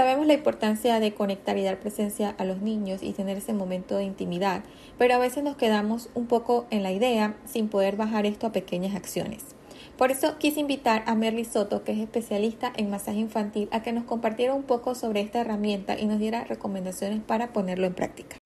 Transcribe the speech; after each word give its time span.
Sabemos 0.00 0.26
la 0.26 0.32
importancia 0.32 0.98
de 0.98 1.12
conectar 1.12 1.58
y 1.58 1.62
dar 1.62 1.78
presencia 1.78 2.34
a 2.38 2.46
los 2.46 2.62
niños 2.62 3.02
y 3.02 3.12
tener 3.12 3.36
ese 3.36 3.52
momento 3.52 3.98
de 3.98 4.04
intimidad, 4.04 4.62
pero 4.96 5.14
a 5.14 5.18
veces 5.18 5.44
nos 5.44 5.58
quedamos 5.58 6.08
un 6.14 6.26
poco 6.26 6.64
en 6.70 6.82
la 6.82 6.90
idea 6.90 7.36
sin 7.44 7.68
poder 7.68 7.96
bajar 7.96 8.24
esto 8.24 8.46
a 8.46 8.52
pequeñas 8.52 8.94
acciones. 8.94 9.44
Por 9.98 10.10
eso 10.10 10.38
quise 10.38 10.60
invitar 10.60 11.02
a 11.04 11.14
Merly 11.14 11.44
Soto, 11.44 11.84
que 11.84 11.92
es 11.92 11.98
especialista 11.98 12.72
en 12.78 12.88
masaje 12.88 13.18
infantil, 13.18 13.68
a 13.72 13.82
que 13.82 13.92
nos 13.92 14.04
compartiera 14.04 14.54
un 14.54 14.62
poco 14.62 14.94
sobre 14.94 15.20
esta 15.20 15.42
herramienta 15.42 16.00
y 16.00 16.06
nos 16.06 16.18
diera 16.18 16.44
recomendaciones 16.44 17.20
para 17.22 17.52
ponerlo 17.52 17.86
en 17.86 17.92
práctica. 17.92 18.39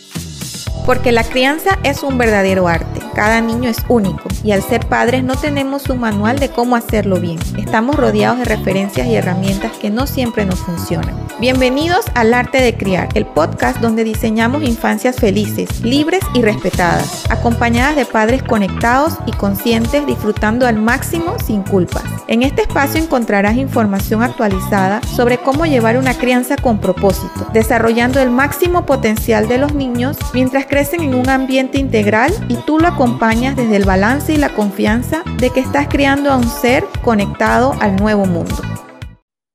Porque 0.87 1.13
la 1.13 1.25
crianza 1.25 1.79
es 1.83 2.03
un 2.03 2.19
verdadero 2.19 2.69
arte. 2.69 3.01
Cada 3.15 3.41
niño 3.41 3.71
es 3.71 3.79
único 3.89 4.29
y 4.43 4.53
al 4.53 4.63
ser 4.63 4.87
padres 4.87 5.25
no 5.25 5.37
tenemos 5.37 5.89
un 5.89 6.01
manual 6.01 6.39
de 6.39 6.51
cómo 6.51 6.77
hacerlo 6.77 7.21
bien. 7.21 7.39
Estamos 7.57 7.97
rodeados 7.97 8.39
de 8.39 8.45
referencias 8.45 9.07
y 9.07 9.15
herramientas 9.15 9.73
que 9.81 9.89
no 9.91 10.07
siempre 10.07 10.45
nos 10.45 10.59
funcionan. 10.59 11.15
Bienvenidos 11.41 12.05
al 12.15 12.33
Arte 12.33 12.61
de 12.63 12.77
Criar, 12.77 13.09
el 13.15 13.27
podcast 13.27 13.79
donde 13.79 14.05
diseñamos 14.05 14.63
infancias 14.63 15.17
felices, 15.17 15.81
libres 15.83 16.23
y 16.33 16.43
respetadas, 16.43 17.25
acompañadas 17.31 17.97
de 17.97 18.05
padres 18.05 18.43
conectados 18.43 19.15
y 19.27 19.33
conscientes 19.33 20.07
disfrutando 20.07 20.67
al 20.67 20.77
máximo 20.77 21.37
sin 21.45 21.63
culpas. 21.63 22.05
En 22.29 22.43
este 22.43 22.63
espacio 22.63 23.03
encontrarás 23.03 23.57
información 23.57 24.23
actualizada 24.23 25.03
sobre 25.03 25.39
cómo 25.39 25.67
llevar 25.67 25.99
una 25.99 26.15
crianza 26.15 26.57
con 26.57 26.79
propósito, 26.79 27.49
desarrollando 27.53 28.21
el 28.21 28.31
máximo 28.31 28.87
potencial 28.87 29.49
de 29.49 29.59
los 29.59 29.75
niños 29.75 30.17
mientras 30.33 30.64
crecen 30.67 31.03
en 31.03 31.15
un 31.15 31.29
ambiente 31.29 31.79
integral 31.79 32.33
y 32.49 32.57
tú 32.57 32.79
lo 32.79 32.89
acompañas 32.89 33.57
desde 33.57 33.77
el 33.77 33.85
balance 33.85 34.33
y 34.33 34.37
la 34.37 34.55
confianza 34.55 35.23
de 35.39 35.51
que 35.51 35.61
estás 35.61 35.89
criando 35.89 36.31
a 36.31 36.37
un 36.37 36.49
ser 36.49 36.85
conectado 37.03 37.73
al 37.81 37.97
nuevo 37.97 38.27
mundo. 38.27 38.55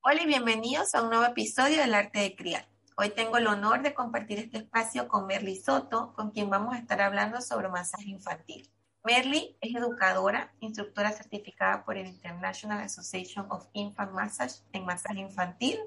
Hola 0.02 0.24
y 0.24 0.26
bienvenidos 0.26 0.96
a 0.96 1.04
un 1.04 1.10
nuevo 1.10 1.26
episodio 1.26 1.78
del 1.78 1.94
Arte 1.94 2.20
de 2.20 2.36
Criar. 2.36 2.68
Hoy 2.98 3.10
tengo 3.10 3.38
el 3.38 3.48
honor 3.48 3.82
de 3.82 3.94
compartir 3.94 4.40
este 4.40 4.58
espacio 4.58 5.08
con 5.08 5.26
Merly 5.26 5.56
Soto, 5.56 6.14
con 6.16 6.32
quien 6.32 6.50
vamos 6.50 6.76
a 6.76 6.80
estar 6.80 7.02
hablando 7.02 7.42
sobre 7.42 7.70
masaje 7.70 8.10
infantil. 8.10 8.70
Merly 9.04 9.58
es 9.62 9.74
educadora, 9.74 10.54
instructora 10.60 11.12
certificada 11.12 11.86
por 11.86 11.96
el 11.96 12.08
International 12.08 12.82
Association 12.82 13.46
of 13.50 13.68
Infant 13.74 14.12
Massage 14.12 14.62
en 14.74 14.84
masaje 14.84 15.22
infantil, 15.22 15.80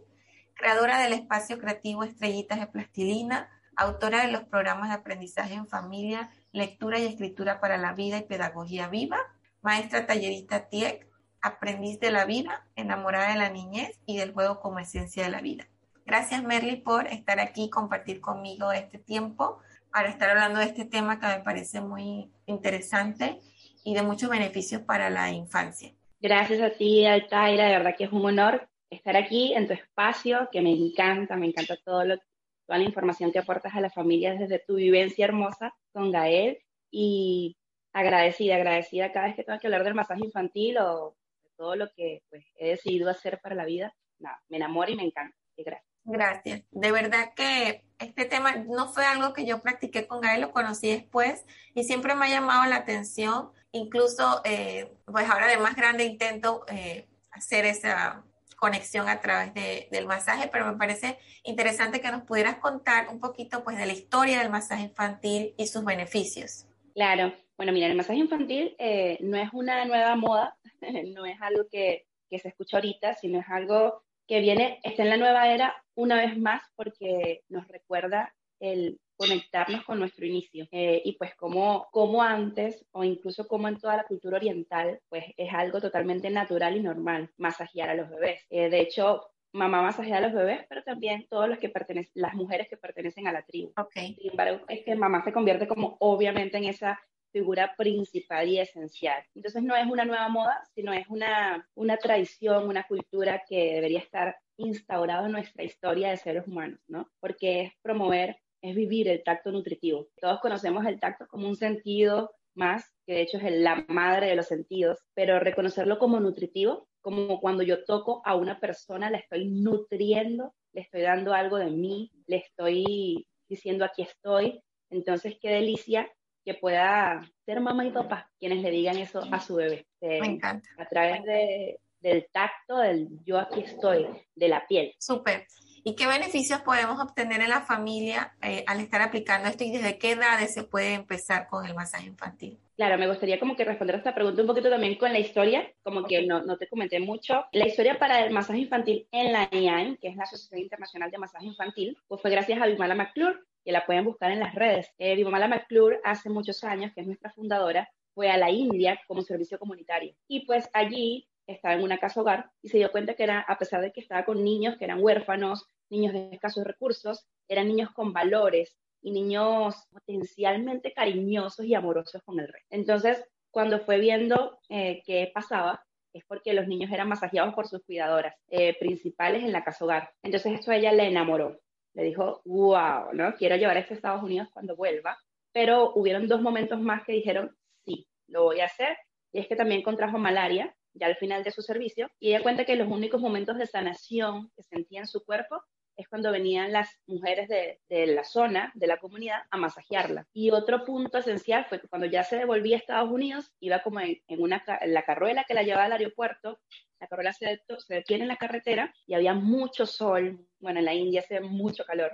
creadora 0.54 1.00
del 1.00 1.12
espacio 1.12 1.58
creativo 1.58 2.02
Estrellitas 2.02 2.58
de 2.60 2.66
Plastilina, 2.66 3.50
autora 3.76 4.26
de 4.26 4.32
los 4.32 4.44
programas 4.44 4.88
de 4.88 4.96
aprendizaje 4.96 5.54
en 5.54 5.66
familia, 5.66 6.30
lectura 6.52 6.98
y 6.98 7.06
escritura 7.06 7.60
para 7.60 7.78
la 7.78 7.92
vida 7.92 8.18
y 8.18 8.22
pedagogía 8.22 8.88
viva, 8.88 9.18
maestra 9.60 10.06
tallerista 10.06 10.68
TIEC, 10.68 11.08
aprendiz 11.40 11.98
de 12.00 12.10
la 12.10 12.24
vida, 12.24 12.66
enamorada 12.76 13.32
de 13.32 13.38
la 13.38 13.50
niñez 13.50 13.98
y 14.06 14.16
del 14.16 14.32
juego 14.32 14.60
como 14.60 14.78
esencia 14.78 15.24
de 15.24 15.30
la 15.30 15.40
vida. 15.40 15.66
Gracias 16.04 16.42
Merly 16.42 16.76
por 16.76 17.06
estar 17.06 17.40
aquí 17.40 17.70
compartir 17.70 18.20
conmigo 18.20 18.72
este 18.72 18.98
tiempo 18.98 19.58
para 19.92 20.08
estar 20.08 20.30
hablando 20.30 20.58
de 20.58 20.66
este 20.66 20.84
tema 20.84 21.20
que 21.20 21.26
me 21.26 21.40
parece 21.40 21.80
muy 21.80 22.32
interesante 22.46 23.40
y 23.84 23.94
de 23.94 24.02
muchos 24.02 24.30
beneficios 24.30 24.82
para 24.82 25.10
la 25.10 25.30
infancia. 25.30 25.92
Gracias 26.20 26.60
a 26.60 26.70
ti, 26.70 27.04
Altaira, 27.04 27.66
de 27.66 27.72
verdad 27.72 27.94
que 27.96 28.04
es 28.04 28.12
un 28.12 28.24
honor 28.24 28.68
estar 28.90 29.16
aquí 29.16 29.54
en 29.54 29.66
tu 29.66 29.72
espacio, 29.72 30.48
que 30.52 30.60
me 30.60 30.70
encanta, 30.70 31.36
me 31.36 31.46
encanta 31.46 31.76
todo 31.84 32.04
lo, 32.04 32.16
toda 32.66 32.78
la 32.78 32.84
información 32.84 33.32
que 33.32 33.38
aportas 33.38 33.74
a 33.74 33.80
la 33.80 33.90
familia 33.90 34.34
desde 34.34 34.58
tu 34.58 34.76
vivencia 34.76 35.24
hermosa 35.24 35.74
con 35.92 36.10
Gael 36.10 36.58
y 36.90 37.56
agradecida, 37.92 38.56
agradecida 38.56 39.12
cada 39.12 39.26
vez 39.26 39.36
que 39.36 39.44
tengo 39.44 39.58
que 39.58 39.66
hablar 39.66 39.84
del 39.84 39.94
masaje 39.94 40.24
infantil 40.24 40.78
o 40.78 41.16
de 41.42 41.50
todo 41.56 41.76
lo 41.76 41.90
que 41.94 42.22
pues, 42.30 42.44
he 42.56 42.68
decidido 42.68 43.10
hacer 43.10 43.40
para 43.40 43.54
la 43.54 43.64
vida. 43.64 43.94
Nada, 44.18 44.42
me 44.48 44.56
enamora 44.56 44.90
y 44.90 44.96
me 44.96 45.04
encanta. 45.04 45.36
gracias. 45.56 45.92
Gracias. 46.04 46.62
De 46.70 46.90
verdad 46.90 47.32
que 47.34 47.84
este 47.98 48.24
tema 48.24 48.56
no 48.56 48.88
fue 48.92 49.04
algo 49.04 49.32
que 49.32 49.46
yo 49.46 49.60
practiqué 49.60 50.08
con 50.08 50.20
Gael, 50.20 50.40
lo 50.40 50.50
conocí 50.50 50.90
después 50.90 51.44
y 51.74 51.84
siempre 51.84 52.14
me 52.14 52.26
ha 52.26 52.30
llamado 52.30 52.68
la 52.68 52.76
atención. 52.76 53.50
Incluso, 53.70 54.42
eh, 54.44 54.92
pues 55.06 55.28
ahora 55.30 55.46
de 55.46 55.58
más 55.58 55.76
grande 55.76 56.04
intento 56.04 56.64
eh, 56.68 57.08
hacer 57.30 57.64
esa 57.64 58.24
conexión 58.62 59.08
a 59.08 59.20
través 59.20 59.52
del 59.90 60.06
masaje, 60.06 60.48
pero 60.52 60.64
me 60.64 60.78
parece 60.78 61.18
interesante 61.42 62.00
que 62.00 62.12
nos 62.12 62.22
pudieras 62.22 62.58
contar 62.58 63.08
un 63.08 63.18
poquito 63.18 63.64
pues 63.64 63.76
de 63.76 63.86
la 63.86 63.92
historia 63.92 64.38
del 64.38 64.50
masaje 64.50 64.84
infantil 64.84 65.52
y 65.58 65.66
sus 65.66 65.84
beneficios. 65.84 66.68
Claro, 66.94 67.34
bueno, 67.56 67.72
mira, 67.72 67.88
el 67.88 67.96
masaje 67.96 68.20
infantil 68.20 68.76
eh, 68.78 69.18
no 69.20 69.36
es 69.36 69.48
una 69.52 69.84
nueva 69.84 70.14
moda, 70.14 70.56
no 71.12 71.26
es 71.26 71.42
algo 71.42 71.64
que, 71.72 72.06
que 72.30 72.38
se 72.38 72.50
escucha 72.50 72.76
ahorita, 72.76 73.14
sino 73.14 73.40
es 73.40 73.48
algo 73.48 74.04
que 74.28 74.38
viene, 74.38 74.78
está 74.84 75.02
en 75.02 75.10
la 75.10 75.16
nueva 75.16 75.52
era 75.52 75.74
una 75.96 76.14
vez 76.14 76.38
más 76.38 76.62
porque 76.76 77.42
nos 77.48 77.66
recuerda 77.66 78.32
el 78.60 79.00
conectarnos 79.16 79.84
con 79.84 79.98
nuestro 79.98 80.26
inicio. 80.26 80.66
Eh, 80.70 81.02
y 81.04 81.12
pues 81.16 81.34
como, 81.34 81.88
como 81.90 82.22
antes, 82.22 82.84
o 82.92 83.04
incluso 83.04 83.46
como 83.46 83.68
en 83.68 83.78
toda 83.78 83.96
la 83.96 84.04
cultura 84.04 84.36
oriental, 84.36 85.00
pues 85.08 85.24
es 85.36 85.52
algo 85.52 85.80
totalmente 85.80 86.30
natural 86.30 86.76
y 86.76 86.80
normal 86.80 87.30
masajear 87.36 87.90
a 87.90 87.94
los 87.94 88.08
bebés. 88.10 88.40
Eh, 88.50 88.70
de 88.70 88.80
hecho, 88.80 89.22
mamá 89.52 89.82
masajea 89.82 90.18
a 90.18 90.20
los 90.20 90.32
bebés, 90.32 90.64
pero 90.68 90.82
también 90.82 91.26
todos 91.28 91.48
los 91.48 91.58
que 91.58 91.68
pertenecen, 91.68 92.12
las 92.14 92.34
mujeres 92.34 92.68
que 92.68 92.76
pertenecen 92.76 93.26
a 93.26 93.32
la 93.32 93.42
tribu. 93.42 93.72
Okay. 93.76 94.14
Sin 94.14 94.30
embargo, 94.30 94.64
es 94.68 94.84
que 94.84 94.94
mamá 94.94 95.22
se 95.24 95.32
convierte 95.32 95.68
como 95.68 95.96
obviamente 96.00 96.58
en 96.58 96.64
esa 96.64 97.00
figura 97.32 97.74
principal 97.76 98.48
y 98.48 98.58
esencial. 98.58 99.22
Entonces 99.34 99.62
no 99.62 99.74
es 99.74 99.86
una 99.86 100.04
nueva 100.04 100.28
moda, 100.28 100.62
sino 100.74 100.92
es 100.92 101.06
una, 101.08 101.66
una 101.74 101.96
tradición, 101.96 102.68
una 102.68 102.84
cultura 102.84 103.42
que 103.48 103.74
debería 103.74 104.00
estar 104.00 104.36
instaurada 104.58 105.26
en 105.26 105.32
nuestra 105.32 105.64
historia 105.64 106.10
de 106.10 106.18
seres 106.18 106.46
humanos, 106.46 106.78
¿no? 106.86 107.10
Porque 107.20 107.62
es 107.62 107.72
promover, 107.82 108.36
es 108.62 108.74
vivir 108.74 109.08
el 109.08 109.22
tacto 109.22 109.50
nutritivo. 109.50 110.08
Todos 110.20 110.40
conocemos 110.40 110.86
el 110.86 111.00
tacto 111.00 111.26
como 111.26 111.48
un 111.48 111.56
sentido 111.56 112.30
más, 112.54 112.90
que 113.06 113.14
de 113.14 113.22
hecho 113.22 113.38
es 113.38 113.52
la 113.52 113.84
madre 113.88 114.28
de 114.28 114.36
los 114.36 114.46
sentidos, 114.46 114.98
pero 115.14 115.40
reconocerlo 115.40 115.98
como 115.98 116.20
nutritivo, 116.20 116.88
como 117.00 117.40
cuando 117.40 117.62
yo 117.62 117.84
toco 117.84 118.22
a 118.24 118.36
una 118.36 118.60
persona, 118.60 119.10
la 119.10 119.18
estoy 119.18 119.46
nutriendo, 119.46 120.54
le 120.72 120.82
estoy 120.82 121.02
dando 121.02 121.34
algo 121.34 121.58
de 121.58 121.70
mí, 121.70 122.12
le 122.26 122.36
estoy 122.36 123.26
diciendo 123.48 123.84
aquí 123.84 124.02
estoy. 124.02 124.62
Entonces, 124.90 125.36
qué 125.40 125.50
delicia 125.50 126.10
que 126.44 126.54
pueda 126.54 127.22
ser 127.44 127.60
mamá 127.60 127.84
y 127.86 127.90
papá 127.90 128.30
quienes 128.38 128.62
le 128.62 128.70
digan 128.70 128.98
eso 128.98 129.22
a 129.30 129.40
su 129.40 129.56
bebé. 129.56 129.86
Me 130.00 130.18
encanta. 130.18 130.68
A 130.78 130.86
través 130.86 131.24
de, 131.24 131.80
del 132.00 132.28
tacto, 132.32 132.78
del 132.78 133.08
yo 133.24 133.38
aquí 133.38 133.60
estoy, 133.60 134.06
de 134.34 134.48
la 134.48 134.66
piel. 134.66 134.94
Súper. 134.98 135.46
¿Y 135.84 135.96
qué 135.96 136.06
beneficios 136.06 136.60
podemos 136.60 137.00
obtener 137.00 137.40
en 137.40 137.50
la 137.50 137.62
familia 137.62 138.34
eh, 138.40 138.64
al 138.68 138.80
estar 138.80 139.02
aplicando 139.02 139.48
esto 139.48 139.64
y 139.64 139.72
desde 139.72 139.98
qué 139.98 140.12
edades 140.12 140.54
se 140.54 140.62
puede 140.62 140.94
empezar 140.94 141.48
con 141.48 141.66
el 141.66 141.74
masaje 141.74 142.06
infantil? 142.06 142.58
Claro, 142.76 142.98
me 142.98 143.08
gustaría 143.08 143.40
como 143.40 143.56
que 143.56 143.64
responder 143.64 143.96
a 143.96 143.98
esta 143.98 144.14
pregunta 144.14 144.42
un 144.42 144.46
poquito 144.46 144.70
también 144.70 144.96
con 144.96 145.12
la 145.12 145.18
historia, 145.18 145.68
como 145.82 146.04
que 146.04 146.24
no, 146.24 146.42
no 146.42 146.56
te 146.56 146.68
comenté 146.68 147.00
mucho. 147.00 147.46
La 147.52 147.66
historia 147.66 147.98
para 147.98 148.24
el 148.24 148.32
masaje 148.32 148.60
infantil 148.60 149.08
en 149.10 149.32
la 149.32 149.48
IAIN, 149.52 149.96
que 149.96 150.08
es 150.08 150.16
la 150.16 150.22
Asociación 150.22 150.60
Internacional 150.60 151.10
de 151.10 151.18
Masaje 151.18 151.46
Infantil, 151.46 151.98
pues 152.06 152.22
fue 152.22 152.30
gracias 152.30 152.60
a 152.60 152.66
Bimala 152.66 152.94
McClure, 152.94 153.40
que 153.64 153.72
la 153.72 153.84
pueden 153.84 154.04
buscar 154.04 154.30
en 154.30 154.40
las 154.40 154.54
redes. 154.54 154.92
Eh, 154.98 155.16
Vimala 155.16 155.48
McClure 155.48 156.00
hace 156.04 156.30
muchos 156.30 156.62
años, 156.62 156.92
que 156.94 157.00
es 157.00 157.06
nuestra 157.06 157.30
fundadora, 157.30 157.90
fue 158.14 158.30
a 158.30 158.36
la 158.36 158.50
India 158.50 159.00
como 159.06 159.22
servicio 159.22 159.58
comunitario. 159.58 160.14
Y 160.28 160.46
pues 160.46 160.68
allí 160.72 161.28
estaba 161.54 161.74
en 161.74 161.82
una 161.82 161.98
casa 161.98 162.20
hogar 162.20 162.50
y 162.62 162.68
se 162.68 162.78
dio 162.78 162.90
cuenta 162.90 163.14
que 163.14 163.24
era, 163.24 163.40
a 163.40 163.58
pesar 163.58 163.80
de 163.80 163.92
que 163.92 164.00
estaba 164.00 164.24
con 164.24 164.42
niños 164.42 164.76
que 164.76 164.84
eran 164.84 165.02
huérfanos, 165.02 165.66
niños 165.90 166.12
de 166.12 166.30
escasos 166.32 166.64
recursos, 166.64 167.26
eran 167.48 167.68
niños 167.68 167.90
con 167.90 168.12
valores 168.12 168.76
y 169.00 169.12
niños 169.12 169.86
potencialmente 169.90 170.92
cariñosos 170.92 171.66
y 171.66 171.74
amorosos 171.74 172.22
con 172.24 172.40
el 172.40 172.48
rey. 172.48 172.62
Entonces, 172.70 173.24
cuando 173.50 173.80
fue 173.80 173.98
viendo 173.98 174.58
eh, 174.68 175.02
qué 175.04 175.30
pasaba, 175.34 175.84
es 176.12 176.24
porque 176.26 176.52
los 176.52 176.68
niños 176.68 176.90
eran 176.90 177.08
masajeados 177.08 177.54
por 177.54 177.66
sus 177.66 177.82
cuidadoras 177.84 178.34
eh, 178.48 178.76
principales 178.78 179.42
en 179.42 179.52
la 179.52 179.64
casa 179.64 179.84
hogar. 179.84 180.10
Entonces, 180.22 180.52
esto 180.52 180.70
a 180.70 180.76
ella 180.76 180.92
le 180.92 181.06
enamoró 181.06 181.58
le 181.94 182.04
dijo, 182.04 182.40
wow, 182.44 183.12
¿no? 183.12 183.34
Quiero 183.36 183.56
llevar 183.56 183.76
esto 183.76 183.94
a 183.94 183.96
Estados 183.96 184.22
Unidos 184.22 184.48
cuando 184.52 184.76
vuelva. 184.76 185.18
Pero 185.52 185.92
hubieron 185.94 186.28
dos 186.28 186.40
momentos 186.40 186.80
más 186.80 187.04
que 187.04 187.12
dijeron, 187.12 187.54
sí, 187.84 188.08
lo 188.28 188.44
voy 188.44 188.60
a 188.60 188.66
hacer. 188.66 188.96
Y 189.32 189.40
es 189.40 189.48
que 189.48 189.56
también 189.56 189.82
contrajo 189.82 190.18
malaria 190.18 190.74
ya 190.94 191.06
al 191.06 191.16
final 191.16 191.44
de 191.44 191.50
su 191.50 191.62
servicio. 191.62 192.10
Y 192.18 192.30
ella 192.30 192.42
cuenta 192.42 192.64
que 192.64 192.76
los 192.76 192.88
únicos 192.88 193.20
momentos 193.20 193.58
de 193.58 193.66
sanación 193.66 194.50
que 194.56 194.62
sentía 194.62 195.00
en 195.00 195.06
su 195.06 195.24
cuerpo 195.24 195.62
es 195.96 196.08
cuando 196.08 196.32
venían 196.32 196.72
las 196.72 196.88
mujeres 197.06 197.48
de, 197.48 198.06
la 198.06 198.24
zona, 198.24 198.72
de 198.74 198.86
la 198.86 198.96
comunidad, 198.96 199.42
a 199.50 199.56
masajearla. 199.56 200.26
Y 200.32 200.50
otro 200.50 200.84
punto 200.84 201.18
esencial 201.18 201.66
fue 201.68 201.80
que 201.80 201.88
cuando 201.88 202.06
ya 202.06 202.24
se 202.24 202.36
devolvía 202.36 202.76
a 202.76 202.80
Estados 202.80 203.10
Unidos, 203.10 203.52
iba 203.60 203.82
como 203.82 204.00
en, 204.00 204.20
una, 204.28 204.64
la 204.86 205.02
carruela 205.02 205.44
que 205.46 205.54
la 205.54 205.62
llevaba 205.62 205.84
al 205.84 205.92
aeropuerto, 205.92 206.60
la 206.98 207.06
carruela 207.08 207.32
se, 207.32 207.60
se 207.78 207.94
detiene 207.94 208.24
en 208.24 208.28
la 208.28 208.36
carretera 208.36 208.94
y 209.06 209.14
había 209.14 209.34
mucho 209.34 209.86
sol, 209.86 210.46
bueno, 210.60 210.78
en 210.78 210.86
la 210.86 210.94
India 210.94 211.20
hace 211.20 211.40
mucho 211.40 211.84
calor, 211.84 212.12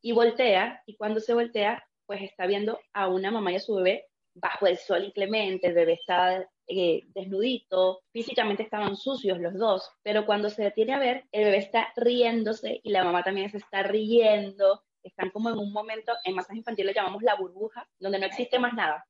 y 0.00 0.12
voltea, 0.12 0.82
y 0.86 0.96
cuando 0.96 1.20
se 1.20 1.34
voltea, 1.34 1.84
pues 2.06 2.22
está 2.22 2.46
viendo 2.46 2.80
a 2.92 3.08
una 3.08 3.30
mamá 3.30 3.52
y 3.52 3.56
a 3.56 3.60
su 3.60 3.74
bebé 3.74 4.06
bajo 4.34 4.66
el 4.66 4.78
sol 4.78 5.04
inclemente, 5.04 5.68
el 5.68 5.74
bebé 5.74 5.94
está 5.94 6.48
eh, 6.66 7.02
desnudito, 7.14 8.02
físicamente 8.12 8.62
estaban 8.62 8.96
sucios 8.96 9.38
los 9.38 9.54
dos, 9.54 9.90
pero 10.02 10.24
cuando 10.24 10.48
se 10.48 10.62
detiene 10.62 10.94
a 10.94 10.98
ver, 10.98 11.24
el 11.32 11.44
bebé 11.44 11.58
está 11.58 11.92
riéndose 11.96 12.80
y 12.82 12.90
la 12.90 13.04
mamá 13.04 13.22
también 13.22 13.50
se 13.50 13.58
está 13.58 13.82
riendo, 13.82 14.82
están 15.02 15.30
como 15.30 15.50
en 15.50 15.58
un 15.58 15.72
momento, 15.72 16.12
en 16.24 16.34
masaje 16.34 16.58
infantil 16.58 16.86
lo 16.86 16.92
llamamos 16.92 17.22
la 17.22 17.34
burbuja, 17.34 17.88
donde 17.98 18.18
no 18.18 18.26
existe 18.26 18.58
más 18.58 18.74
nada, 18.74 19.04